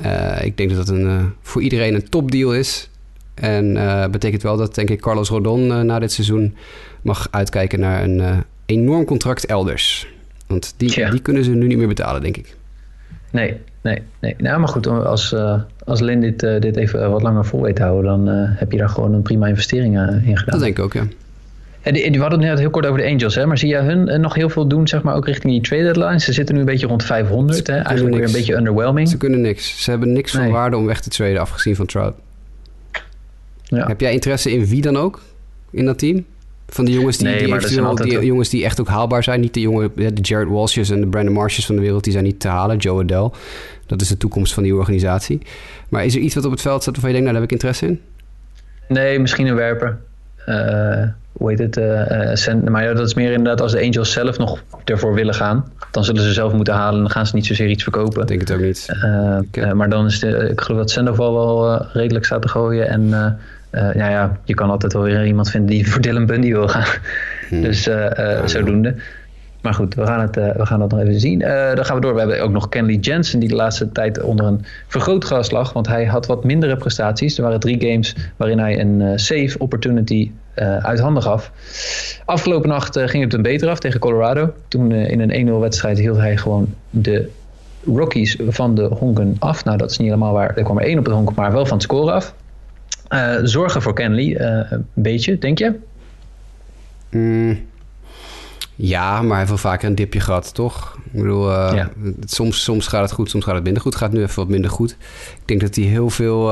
[0.06, 2.90] Uh, ik denk dat dat een, uh, voor iedereen een topdeal is.
[3.34, 3.74] En
[4.12, 6.56] betekent wel dat, denk ik, Carlos Rodon na dit seizoen
[7.02, 10.08] mag uitkijken naar een enorm contract elders.
[10.48, 11.10] Want die, ja.
[11.10, 12.56] die kunnen ze nu niet meer betalen, denk ik.
[13.32, 14.36] Nee, nee, nee.
[14.38, 15.36] Nou, maar goed, als,
[15.86, 19.22] als dit, dit even wat langer vol weet houden, dan heb je daar gewoon een
[19.22, 20.60] prima investering in gedaan.
[20.60, 21.08] Dat denk ik ook, ja.
[21.90, 23.46] En die, we hadden het net heel kort over de Angels, hè?
[23.46, 26.24] maar zie jij hun nog heel veel doen, zeg maar, ook richting die trade deadlines?
[26.24, 27.74] Ze zitten nu een beetje rond 500, hè?
[27.74, 28.18] eigenlijk niks.
[28.18, 29.10] weer een beetje underwhelming.
[29.10, 29.84] Ze kunnen niks.
[29.84, 30.44] Ze hebben niks nee.
[30.44, 32.16] van waarde om weg te traden, afgezien van Trout.
[33.64, 33.88] Ja.
[33.88, 35.22] Heb jij interesse in wie dan ook
[35.72, 36.26] in dat team?
[36.68, 39.40] Van de jongens die, nee, die, eventueel, die jongens die echt ook haalbaar zijn.
[39.40, 42.26] Niet de jongen, de Jared Walsh's en de Brandon Marshes van de wereld, die zijn
[42.26, 42.78] niet te halen.
[42.78, 43.32] Joe Adele.
[43.86, 45.42] Dat is de toekomst van die organisatie.
[45.90, 47.62] Maar is er iets wat op het veld staat waarvan je denkt, nou daar heb
[47.62, 48.02] ik interesse in?
[48.88, 49.98] Nee, misschien een werper.
[50.48, 51.08] Uh,
[51.40, 51.78] hoe heet het?
[51.78, 55.66] Uh, maar ja, dat is meer inderdaad als de Angels zelf nog ervoor willen gaan.
[55.92, 58.22] Dan zullen ze zelf moeten halen en dan gaan ze niet zozeer iets verkopen.
[58.22, 58.88] Ik denk het ook niet.
[59.52, 62.88] Uh, maar dan is de, ik geloof dat Sandoval wel redelijk staat te gooien.
[62.88, 66.52] En uh, ja, ja, je kan altijd wel weer iemand vinden die voor Dylan Bundy
[66.52, 67.00] wil gaan.
[67.50, 67.62] Hmm.
[67.62, 68.96] Dus uh, zodoende.
[69.62, 71.40] Maar goed, we gaan, het, we gaan dat nog even zien.
[71.40, 72.14] dan gaan we door.
[72.14, 75.74] We hebben ook nog Kenley Jensen, die de laatste tijd onder een vergrootglas lag.
[75.74, 77.38] Want hij had wat mindere prestaties.
[77.38, 80.32] Er waren drie games waarin hij een save opportunity
[80.82, 81.52] uit handen gaf.
[82.26, 84.54] Afgelopen nacht ging het hem beter af tegen Colorado.
[84.68, 87.30] Toen in een 1-0 wedstrijd hield hij gewoon de
[87.86, 89.64] Rockies van de honken af.
[89.64, 90.58] Nou, dat is niet helemaal waar.
[90.58, 92.34] Er kwam er één op het honk, maar wel van het score af.
[93.10, 95.76] Uh, zorgen voor Kenley, uh, een beetje, denk je?
[97.10, 97.60] Mm,
[98.76, 100.98] ja, maar hij heeft wel vaker een dipje gehad, toch?
[101.12, 101.90] Ik bedoel, uh, ja.
[102.26, 103.96] soms, soms gaat het goed, soms gaat het minder goed.
[103.96, 104.92] Gaat nu even wat minder goed.
[105.32, 106.52] Ik denk dat hij heel veel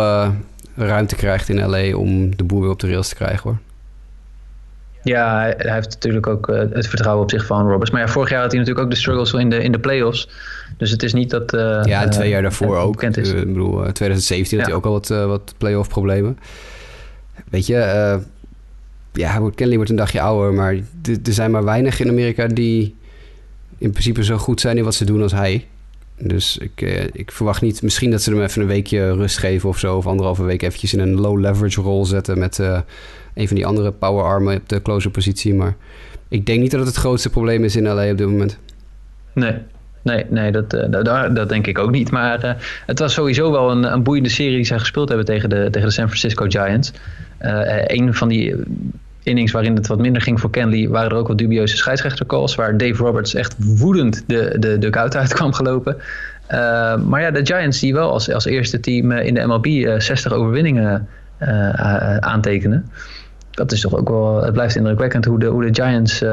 [0.75, 3.57] ruimte krijgt in LA om de boer weer op de rails te krijgen, hoor.
[5.03, 7.91] Ja, hij, hij heeft natuurlijk ook het vertrouwen op zich van Roberts.
[7.91, 10.29] Maar ja, vorig jaar had hij natuurlijk ook de struggles in de, in de playoffs.
[10.77, 11.53] Dus het is niet dat...
[11.53, 13.03] Uh, ja, twee jaar daarvoor ook.
[13.03, 13.31] Is.
[13.31, 14.63] Ik bedoel, 2017 ja.
[14.63, 16.39] had hij ook al wat, wat play-off problemen.
[17.49, 18.19] Weet je,
[19.13, 20.73] ja, Kenley wordt een dagje ouder, maar
[21.03, 22.95] er zijn maar weinig in Amerika die
[23.77, 25.67] in principe zo goed zijn in wat ze doen als hij.
[26.19, 26.81] Dus ik,
[27.13, 30.07] ik verwacht niet, misschien dat ze hem even een weekje rust geven of zo, of
[30.07, 32.59] anderhalve week eventjes in een low leverage rol zetten met
[33.37, 35.53] een van die andere power armen op de closer positie.
[35.53, 35.75] Maar
[36.27, 38.57] ik denk niet dat het het grootste probleem is in LA op dit moment.
[39.33, 39.53] Nee,
[40.07, 42.11] Nee, nee dat, uh, dat, dat, denk ik ook niet.
[42.11, 42.51] Maar uh,
[42.85, 45.87] het was sowieso wel een, een boeiende serie die zij gespeeld hebben tegen de, tegen
[45.87, 46.91] de San Francisco Giants.
[47.41, 48.55] Uh, een van die
[49.23, 52.55] innings waarin het wat minder ging voor Kenley, waren er ook wat dubieuze scheidsrechtercalls.
[52.55, 55.97] Waar Dave Roberts echt woedend de, de dugout uit kwam gelopen.
[57.05, 59.65] maar ja, de Giants die wel als, als eerste team in de MLB
[59.97, 61.07] 60 overwinningen
[62.19, 62.91] aantekenen.
[63.57, 66.23] Dat is toch ook wel, het blijft indrukwekkend hoe de, hoe de Giants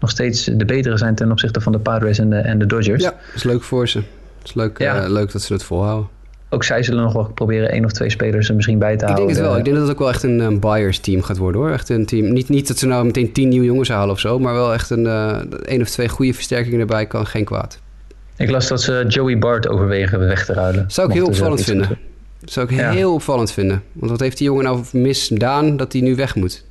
[0.00, 3.02] nog steeds de betere zijn ten opzichte van de Padres en de, en de Dodgers.
[3.02, 4.02] Ja, dat is leuk voor ze.
[4.44, 5.04] Is leuk, ja.
[5.04, 6.08] uh, leuk dat ze het volhouden.
[6.48, 9.10] Ook zij zullen nog wel proberen één of twee spelers er misschien bij te ik
[9.10, 9.22] houden.
[9.22, 9.58] Ik denk het wel.
[9.58, 11.70] Ik denk dat het ook wel echt een, een buyers team gaat worden hoor.
[11.70, 12.32] Echt een team.
[12.32, 14.90] Niet, niet dat ze nou meteen tien nieuwe jongens halen of zo, maar wel echt
[14.90, 17.78] een uh, één of twee goede versterkingen erbij kan geen kwaad.
[18.36, 20.84] Ik las dat ze Joey Bart overwegen weg te ruilen.
[20.88, 21.98] Zou ik heel opvallend vinden.
[22.44, 22.90] Zou ik ja.
[22.90, 23.82] heel opvallend vinden.
[23.92, 26.64] Want wat heeft die jongen nou misdaan dat hij nu weg moet?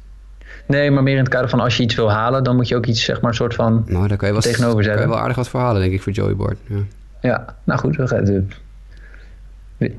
[0.68, 2.76] Nee, maar meer in het kader van als je iets wil halen, dan moet je
[2.76, 5.02] ook iets, zeg maar, soort van nou, daar kan je wel, tegenover zetten.
[5.02, 6.58] kan je wel aardig wat verhalen, denk ik, voor Joey Board.
[6.68, 6.76] Ja,
[7.22, 7.96] ja nou goed.
[7.96, 8.50] We gaan,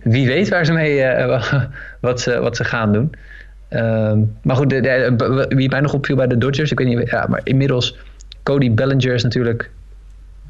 [0.03, 1.53] wie weet waar ze mee, uh,
[2.01, 3.15] wat, ze, wat ze gaan doen.
[3.71, 4.13] Uh,
[4.43, 7.27] maar goed, de, de, wie mij nog opviel bij de Dodgers, ik weet niet, ja,
[7.29, 7.99] maar inmiddels
[8.43, 9.71] Cody Bellinger is natuurlijk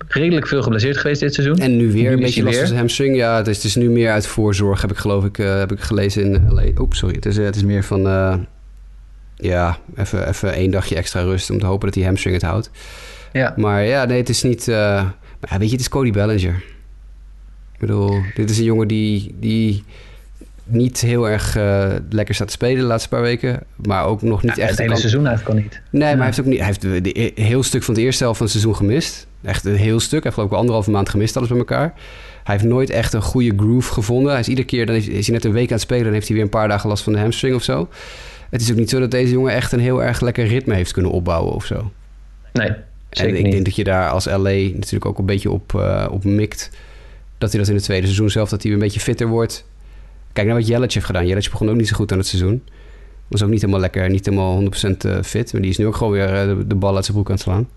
[0.08, 1.58] redelijk veel geblesseerd geweest dit seizoen.
[1.58, 3.16] En nu weer nu een beetje last van zijn hamstring.
[3.16, 5.72] Ja, het is, het is nu meer uit voorzorg, heb ik geloof ik, uh, heb
[5.72, 6.64] ik gelezen in LA.
[6.78, 7.14] Oeps, sorry.
[7.14, 8.34] Het is, het is meer van uh,
[9.36, 12.70] ja, even, even één dagje extra rust om te hopen dat die hamstring het houdt.
[13.32, 13.54] Ja.
[13.56, 14.68] Maar ja, nee, het is niet...
[14.68, 14.76] Uh,
[15.40, 16.54] maar weet je, het is Cody Bellinger.
[17.72, 19.84] Ik bedoel, dit is een jongen die, die
[20.64, 23.62] niet heel erg uh, lekker staat te spelen de laatste paar weken.
[23.76, 24.70] Maar ook nog niet ja, echt...
[24.70, 25.00] Het hele kan...
[25.00, 25.80] seizoen eigenlijk al niet.
[25.90, 26.58] Nee, maar hij heeft ook niet...
[26.58, 26.84] Hij heeft
[27.38, 29.26] een heel stuk van het eerste helft van het seizoen gemist.
[29.46, 30.10] Echt een heel stuk.
[30.12, 31.94] Hij heeft geloof ik anderhalve maand gemist alles bij elkaar.
[32.44, 34.30] Hij heeft nooit echt een goede groove gevonden.
[34.30, 34.86] Hij is iedere keer...
[34.86, 36.04] Dan is, is hij net een week aan het spelen...
[36.04, 37.88] dan heeft hij weer een paar dagen last van de hamstring of zo.
[38.50, 40.92] Het is ook niet zo dat deze jongen echt een heel erg lekker ritme heeft
[40.92, 41.90] kunnen opbouwen of zo.
[42.52, 42.70] Nee,
[43.10, 43.52] En ik niet.
[43.52, 46.70] denk dat je daar als LA natuurlijk ook een beetje op, uh, op mikt.
[47.38, 49.64] Dat hij dat in het tweede seizoen zelf, dat hij een beetje fitter wordt.
[50.32, 51.26] Kijk naar wat Jelic heeft gedaan.
[51.26, 52.62] Jelic begon ook niet zo goed aan het seizoen.
[53.28, 54.66] Was ook niet helemaal lekker, niet helemaal 100%
[55.22, 55.52] fit.
[55.52, 57.42] Maar die is nu ook gewoon weer de, de bal uit zijn broek aan het
[57.42, 57.68] slaan.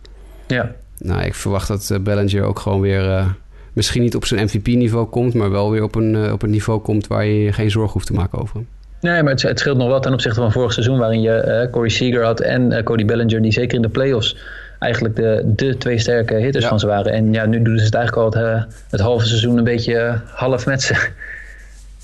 [0.48, 0.76] Ja.
[1.00, 3.36] Nou, ik verwacht dat Bellinger ook gewoon weer
[3.74, 7.08] misschien niet op zijn MVP-niveau komt, maar wel weer op een, op een niveau komt
[7.08, 8.68] waar je geen zorgen hoeft te maken over hem.
[9.02, 11.72] Nee, maar het, het, scheelt nog wel ten opzichte van vorig seizoen, waarin je uh,
[11.72, 14.38] Corey Seager had en uh, Cody Bellinger, die zeker in de playoffs
[14.80, 17.12] eigenlijk de, de twee sterke hitters van ze waren.
[17.12, 20.22] En ja, nu doen ze het eigenlijk al het, uh, het halve seizoen een beetje
[20.26, 21.08] half met ze.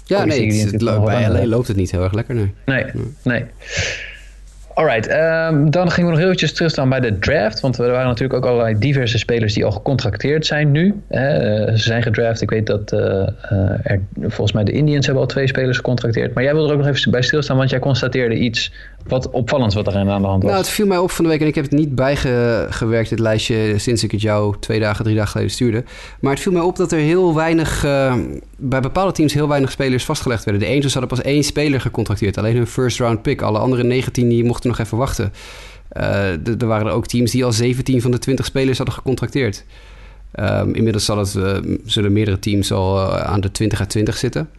[0.06, 2.54] Ja, nee, het, het, bij LA loopt het niet heel erg lekker, nee.
[2.66, 2.86] Nee,
[3.22, 3.46] nee.
[4.76, 7.60] Alright, um, dan gingen we nog heel eventjes terugstaan bij de draft.
[7.60, 11.02] Want er waren natuurlijk ook allerlei diverse spelers die al gecontracteerd zijn nu.
[11.08, 11.60] Hè.
[11.68, 12.42] Uh, ze zijn gedraft.
[12.42, 13.28] Ik weet dat uh,
[13.84, 16.34] er, volgens mij de Indians hebben al twee spelers gecontracteerd.
[16.34, 18.72] Maar jij wilde er ook nog even bij stilstaan, want jij constateerde iets
[19.08, 20.52] wat opvallend wat er aan de hand was.
[20.52, 23.20] Nou, het viel mij op van de week en ik heb het niet bijgewerkt, dit
[23.20, 25.84] lijstje, sinds ik het jou twee dagen, drie dagen geleden stuurde.
[26.20, 28.16] Maar het viel mij op dat er heel weinig, uh,
[28.58, 30.64] bij bepaalde teams heel weinig spelers vastgelegd werden.
[30.64, 33.42] De Angels hadden pas één speler gecontracteerd, alleen hun first round pick.
[33.42, 35.34] Alle andere 19 die mochten nog even wachten.
[35.98, 39.66] Uh, er waren er ook teams die al 17 van de 20 spelers hadden gecontracteerd.
[40.40, 44.50] Um, inmiddels zal het, uh, zullen meerdere teams al aan de 20 à 20 zitten.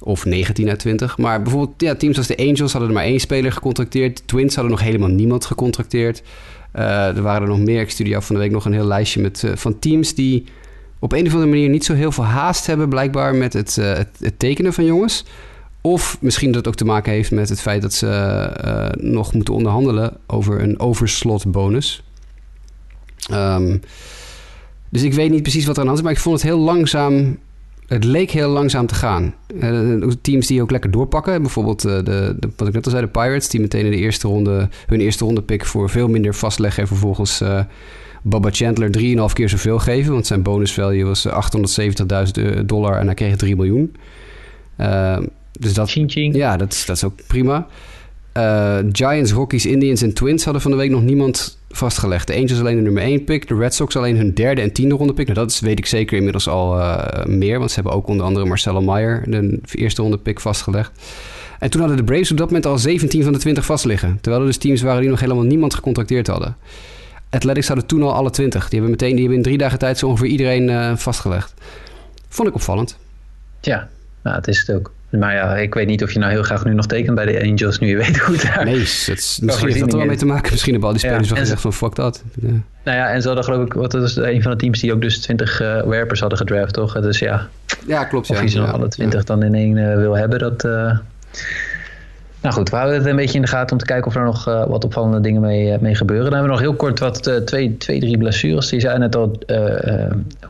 [0.00, 1.18] Of 19 uit 20.
[1.18, 4.16] Maar bijvoorbeeld ja, teams als de Angels hadden er maar één speler gecontracteerd.
[4.16, 6.22] De Twins hadden nog helemaal niemand gecontracteerd.
[6.76, 7.80] Uh, er waren er nog meer.
[7.80, 10.44] Ik studeerde af van de week nog een heel lijstje met, uh, van teams die
[10.98, 13.92] op een of andere manier niet zo heel veel haast hebben, blijkbaar met het, uh,
[13.92, 15.24] het, tekenen van jongens.
[15.80, 19.54] Of misschien dat het ook te maken heeft met het feit dat ze nog moeten
[19.54, 22.02] onderhandelen over een overslot bonus.
[23.32, 23.80] Um,
[24.88, 27.38] dus ik weet niet precies wat er aan is, maar ik vond het heel langzaam
[27.86, 29.34] het leek heel langzaam te gaan.
[29.54, 31.42] Uh, teams die ook lekker doorpakken.
[31.42, 33.48] Bijvoorbeeld uh, de, de, wat ik net al zei, de Pirates...
[33.48, 35.64] die meteen in de eerste ronde hun eerste ronde pick...
[35.64, 36.82] voor veel minder vastleggen...
[36.82, 37.60] en vervolgens uh,
[38.22, 38.90] Baba Chandler
[39.28, 40.12] 3,5 keer zoveel geven.
[40.12, 42.98] Want zijn bonus value was 870.000 dollar...
[42.98, 43.96] en hij kreeg 3 miljoen.
[45.52, 46.34] dus dat, ching, ching.
[46.34, 47.66] Ja, dat, dat is ook prima.
[48.92, 52.26] Giants, Rockies, Indians en Twins hadden van de week nog niemand vastgelegd.
[52.26, 53.48] De Angels alleen de nummer 1 pick.
[53.48, 55.26] De Red Sox alleen hun derde en tiende ronde pick.
[55.26, 57.58] Nou, dat is, weet ik zeker inmiddels al uh, meer.
[57.58, 60.92] Want ze hebben ook onder andere Marcelo Meyer, de eerste ronde pick, vastgelegd.
[61.58, 64.18] En toen hadden de Braves op dat moment al 17 van de 20 vast liggen.
[64.20, 66.56] Terwijl er dus teams waren die nog helemaal niemand gecontracteerd hadden.
[67.30, 68.68] Athletics hadden toen al alle 20.
[68.68, 71.54] Die hebben meteen die hebben in drie dagen tijd zo ongeveer iedereen uh, vastgelegd.
[72.28, 72.96] Vond ik opvallend.
[73.60, 73.88] Ja,
[74.22, 74.92] nou, het is het ook.
[75.10, 77.42] Maar ja, ik weet niet of je nou heel graag nu nog tekent bij de
[77.42, 78.64] Angels, nu je weet hoe het daar...
[78.64, 79.06] Nee, het,
[79.42, 80.50] misschien heeft dat er wel mee te maken.
[80.50, 82.22] Misschien hebben al die spelers ja, wel gezegd van fuck dat.
[82.40, 82.48] Ja.
[82.84, 85.00] Nou ja, en ze hadden geloof ik, wat is een van de teams die ook
[85.00, 87.00] dus 20 uh, werpers hadden gedraft, toch?
[87.00, 87.48] Dus ja,
[87.86, 88.30] ja klopt.
[88.30, 88.42] Of ja.
[88.42, 90.64] je ze nog alle 20 dan in één uh, wil hebben, dat...
[90.64, 90.98] Uh...
[92.40, 94.24] Nou goed, we houden het een beetje in de gaten om te kijken of er
[94.24, 96.30] nog uh, wat opvallende dingen mee, mee gebeuren.
[96.30, 98.68] Dan hebben we nog heel kort wat uh, twee, twee, drie blessures.
[98.68, 99.38] Die zijn net al,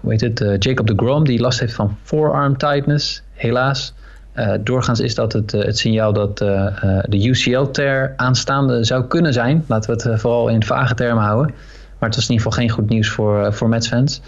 [0.00, 3.94] hoe heet het, Jacob de Grom, die last heeft van forearm tightness, helaas.
[4.36, 6.66] Uh, doorgaans is dat het, uh, het signaal dat uh,
[7.08, 9.64] de UCL-tear aanstaande zou kunnen zijn.
[9.66, 11.54] Laten we het vooral in vage termen houden.
[11.98, 14.20] Maar het was in ieder geval geen goed nieuws voor, voor Mets-fans.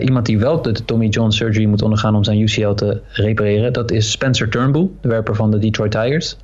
[0.00, 3.90] iemand die wel de Tommy John surgery moet ondergaan om zijn UCL te repareren, dat
[3.90, 6.36] is Spencer Turnbull, de werper van de Detroit Tigers.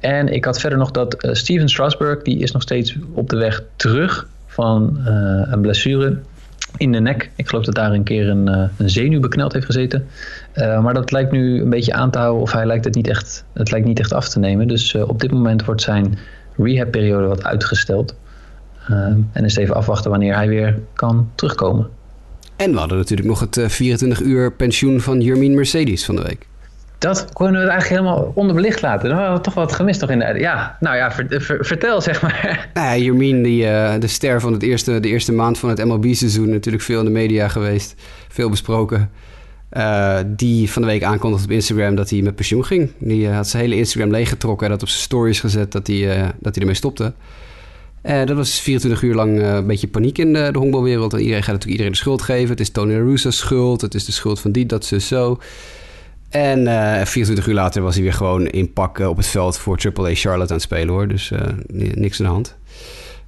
[0.00, 3.62] En ik had verder nog dat Steven Strasburg, die is nog steeds op de weg
[3.76, 5.00] terug van
[5.50, 6.18] een blessure
[6.76, 7.30] in de nek.
[7.36, 10.06] Ik geloof dat daar een keer een, een zenuw bekneld heeft gezeten.
[10.56, 13.08] Uh, maar dat lijkt nu een beetje aan te houden of hij lijkt het niet
[13.08, 14.68] echt, het lijkt niet echt af te nemen.
[14.68, 16.18] Dus uh, op dit moment wordt zijn
[16.56, 18.14] rehabperiode wat uitgesteld.
[18.90, 18.96] Uh,
[19.32, 21.88] en is even afwachten wanneer hij weer kan terugkomen.
[22.56, 26.46] En we hadden natuurlijk nog het 24 uur pensioen van Jermin Mercedes van de week.
[26.98, 29.08] Dat kunnen we het eigenlijk helemaal onderbelicht laten.
[29.08, 30.38] Dan we toch wat gemist nog in de...
[30.38, 32.68] Ja, nou ja, ver, ver, vertel zeg maar.
[32.74, 33.62] Nou ja, Jermin, die,
[33.98, 36.50] de ster van het eerste, de eerste maand van het MLB-seizoen...
[36.50, 37.94] natuurlijk veel in de media geweest,
[38.28, 39.10] veel besproken...
[39.76, 42.90] Uh, die van de week aankondigde op Instagram dat hij met pensioen ging.
[42.98, 45.96] Die uh, had zijn hele Instagram leeggetrokken en had op zijn stories gezet dat hij,
[45.96, 47.12] uh, dat hij ermee stopte.
[48.02, 51.12] dat was 24 uur lang een beetje paniek in de, de honkbalwereld.
[51.12, 52.48] En iedereen gaat natuurlijk iedereen de schuld geven.
[52.48, 55.38] Het is Tony Russo's schuld, het is de schuld van die, dat, ze zo.
[56.28, 56.66] En
[57.06, 60.52] 24 uur later was hij weer gewoon in pak op het veld voor AAA Charlotte
[60.52, 61.08] aan het spelen hoor.
[61.08, 61.32] Dus
[61.94, 62.56] niks aan de hand.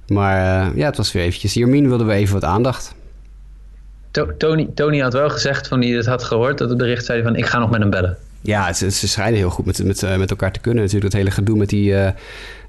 [0.07, 1.53] Maar ja, het was weer eventjes.
[1.53, 2.95] Jermin wilde we even wat aandacht.
[4.37, 7.35] Tony, Tony had wel gezegd, van hij het had gehoord, dat het bericht zei van
[7.35, 8.17] ik ga nog met hem bellen.
[8.41, 10.83] Ja, ze, ze schijnen heel goed met, met, met elkaar te kunnen.
[10.83, 12.07] Natuurlijk dat hele gedoe met die uh,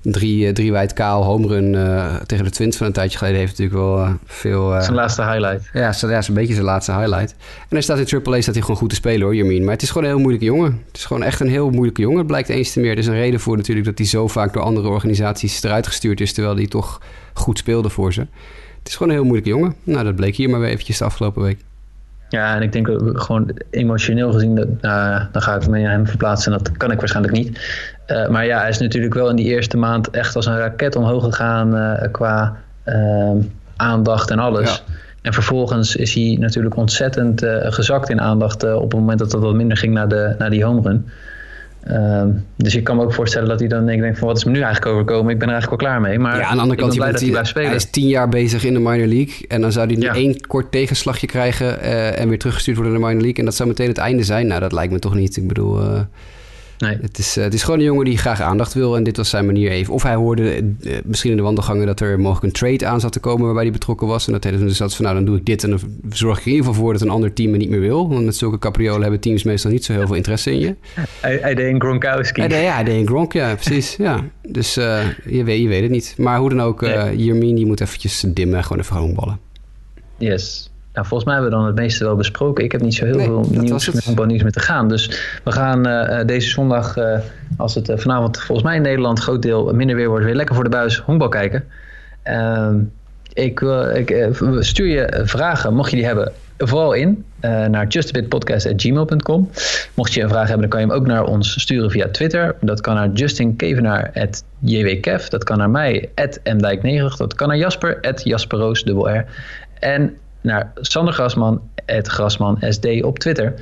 [0.02, 3.78] drie, drie wijd kaal homerun uh, tegen de Twins van een tijdje geleden heeft natuurlijk
[3.78, 4.80] wel uh, veel...
[4.80, 5.68] zijn laatste highlight.
[5.72, 7.34] Ja, zo, ja, zo'n beetje zijn laatste highlight.
[7.58, 9.64] En hij staat in AAA staat hij gewoon goed te spelen hoor, Jermin.
[9.64, 10.82] Maar het is gewoon een heel moeilijke jongen.
[10.86, 12.18] Het is gewoon echt een heel moeilijke jongen.
[12.18, 12.90] Het blijkt eens te meer.
[12.90, 16.20] Er is een reden voor natuurlijk dat hij zo vaak door andere organisaties eruit gestuurd
[16.20, 17.00] is, terwijl hij toch
[17.32, 18.26] goed speelde voor ze.
[18.86, 19.74] Het is gewoon een heel moeilijke jongen.
[19.84, 21.64] Nou, dat bleek hier maar weer eventjes de afgelopen week.
[22.28, 26.06] Ja, en ik denk gewoon emotioneel gezien, dat, nou, dan ga ik me in hem
[26.06, 27.60] verplaatsen en dat kan ik waarschijnlijk niet.
[28.06, 30.96] Uh, maar ja, hij is natuurlijk wel in die eerste maand echt als een raket
[30.96, 33.30] omhoog gegaan uh, qua uh,
[33.76, 34.82] aandacht en alles.
[34.86, 34.94] Ja.
[35.22, 39.54] En vervolgens is hij natuurlijk ontzettend gezakt in aandacht op het moment dat het wat
[39.54, 41.08] minder ging naar, de, naar die home run.
[41.86, 44.50] Ehm, dus ik kan me ook voorstellen dat hij dan denkt van wat is me
[44.50, 45.32] nu eigenlijk overkomen?
[45.32, 46.18] Ik ben er eigenlijk wel klaar mee.
[46.18, 47.68] Maar ja, aan de andere kant, blij dat hij, blijft spelen.
[47.68, 49.46] hij is tien jaar bezig in de minor league.
[49.48, 53.00] En dan zou hij nu één kort tegenslagje krijgen uh, en weer teruggestuurd worden in
[53.00, 53.38] de minor league.
[53.38, 54.46] En dat zou meteen het einde zijn.
[54.46, 55.36] Nou, dat lijkt me toch niet.
[55.36, 56.00] Ik bedoel, uh,
[56.78, 56.98] nee.
[57.00, 58.96] het, is, uh, het is gewoon een jongen die graag aandacht wil.
[58.96, 59.94] En dit was zijn manier even.
[59.94, 60.74] Of hij hoorde
[61.04, 63.72] misschien in de wandelgangen dat er mogelijk een trade aan zat te komen waarbij hij
[63.72, 64.26] betrokken was.
[64.26, 65.64] En dat hij dus zat van nou, dan doe ik dit.
[65.64, 67.80] En dan zorg ik in ieder geval voor dat een ander team me niet meer
[67.80, 68.08] wil.
[68.08, 70.74] Want met zulke capriolen hebben teams meestal niet zo heel veel interesse in je.
[71.20, 72.40] Hij, deed een Gronkowski.
[72.40, 73.96] Hij deed, ja, hij deed een Gronk, ja, precies.
[73.96, 74.24] ja.
[74.42, 76.14] Dus uh, je, weet, je weet het niet.
[76.18, 77.54] Maar hoe dan ook, uh, nee.
[77.54, 79.38] Die moet eventjes dimmen, gewoon even honkballen.
[80.18, 80.70] Yes.
[80.96, 82.64] Nou, volgens mij hebben we dan het meeste wel besproken.
[82.64, 84.88] Ik heb niet zo heel nee, veel nieuws met honkbalnieuws meer te gaan.
[84.88, 85.10] Dus
[85.44, 86.96] we gaan uh, deze zondag,
[87.56, 90.64] als het vanavond volgens mij in Nederland groot deel minder weer wordt, weer lekker voor
[90.64, 91.64] de buis honkbal kijken.
[92.22, 92.78] Ehm,
[93.32, 93.60] ik,
[93.94, 94.28] ik
[94.58, 99.50] stuur je vragen, mocht je die hebben, vooral in naar justabitpodcast.gmail.com.
[99.94, 102.56] Mocht je een vraag hebben, dan kan je hem ook naar ons sturen via Twitter.
[102.60, 105.28] Dat kan naar justinkevenaar.jwkev.
[105.28, 106.10] Dat kan naar mij,
[106.44, 107.16] mdijk90.
[107.16, 109.24] Dat kan naar Jasper, jasperroos, R.
[109.78, 110.16] En
[110.46, 113.54] naar Sander Grasman, Grasman SD op Twitter.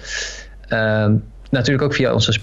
[0.68, 1.06] Uh,
[1.50, 2.40] natuurlijk ook via onze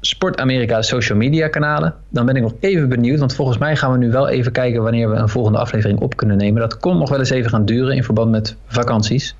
[0.00, 1.94] Sport Amerika social media kanalen.
[2.08, 4.82] Dan ben ik nog even benieuwd, want volgens mij gaan we nu wel even kijken
[4.82, 6.60] wanneer we een volgende aflevering op kunnen nemen.
[6.60, 9.34] Dat kon nog wel eens even gaan duren in verband met vakanties.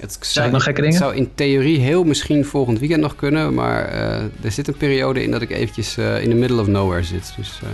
[0.00, 0.96] Het zou, nog gekke dingen?
[0.96, 3.54] Het zou in theorie heel misschien volgend weekend nog kunnen.
[3.54, 6.66] Maar uh, er zit een periode in dat ik eventjes uh, in the middle of
[6.66, 7.34] nowhere zit.
[7.36, 7.68] Dus, uh...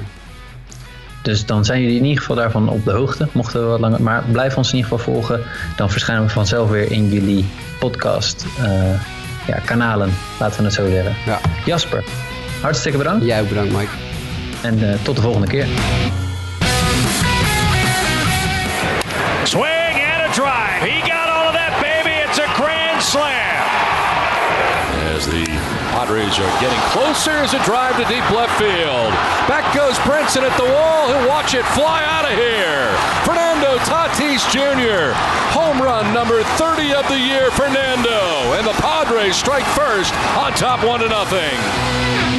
[1.23, 3.29] dus dan zijn jullie in ieder geval daarvan op de hoogte.
[3.33, 4.03] Mochten we wat langer.
[4.03, 5.41] Maar blijf ons in ieder geval volgen.
[5.77, 7.45] Dan verschijnen we vanzelf weer in jullie
[7.79, 8.47] podcast
[9.47, 10.12] ja, kanalen.
[10.39, 11.14] Laten we het zo zeggen.
[11.27, 11.41] Ja.
[11.64, 12.05] Jasper,
[12.61, 13.25] hartstikke bedankt.
[13.25, 13.93] Jij ook bedankt, Mike.
[14.62, 15.66] En tot de volgende keer.
[19.45, 19.80] Swing
[26.11, 29.15] Padres are getting closer as a drive to deep left field.
[29.47, 31.07] Back goes Brinson at the wall.
[31.07, 32.91] He'll watch it fly out of here.
[33.23, 35.15] Fernando Tatis Jr.
[35.55, 38.19] Home run number 30 of the year, Fernando.
[38.59, 42.30] And the Padres strike first on top one to nothing.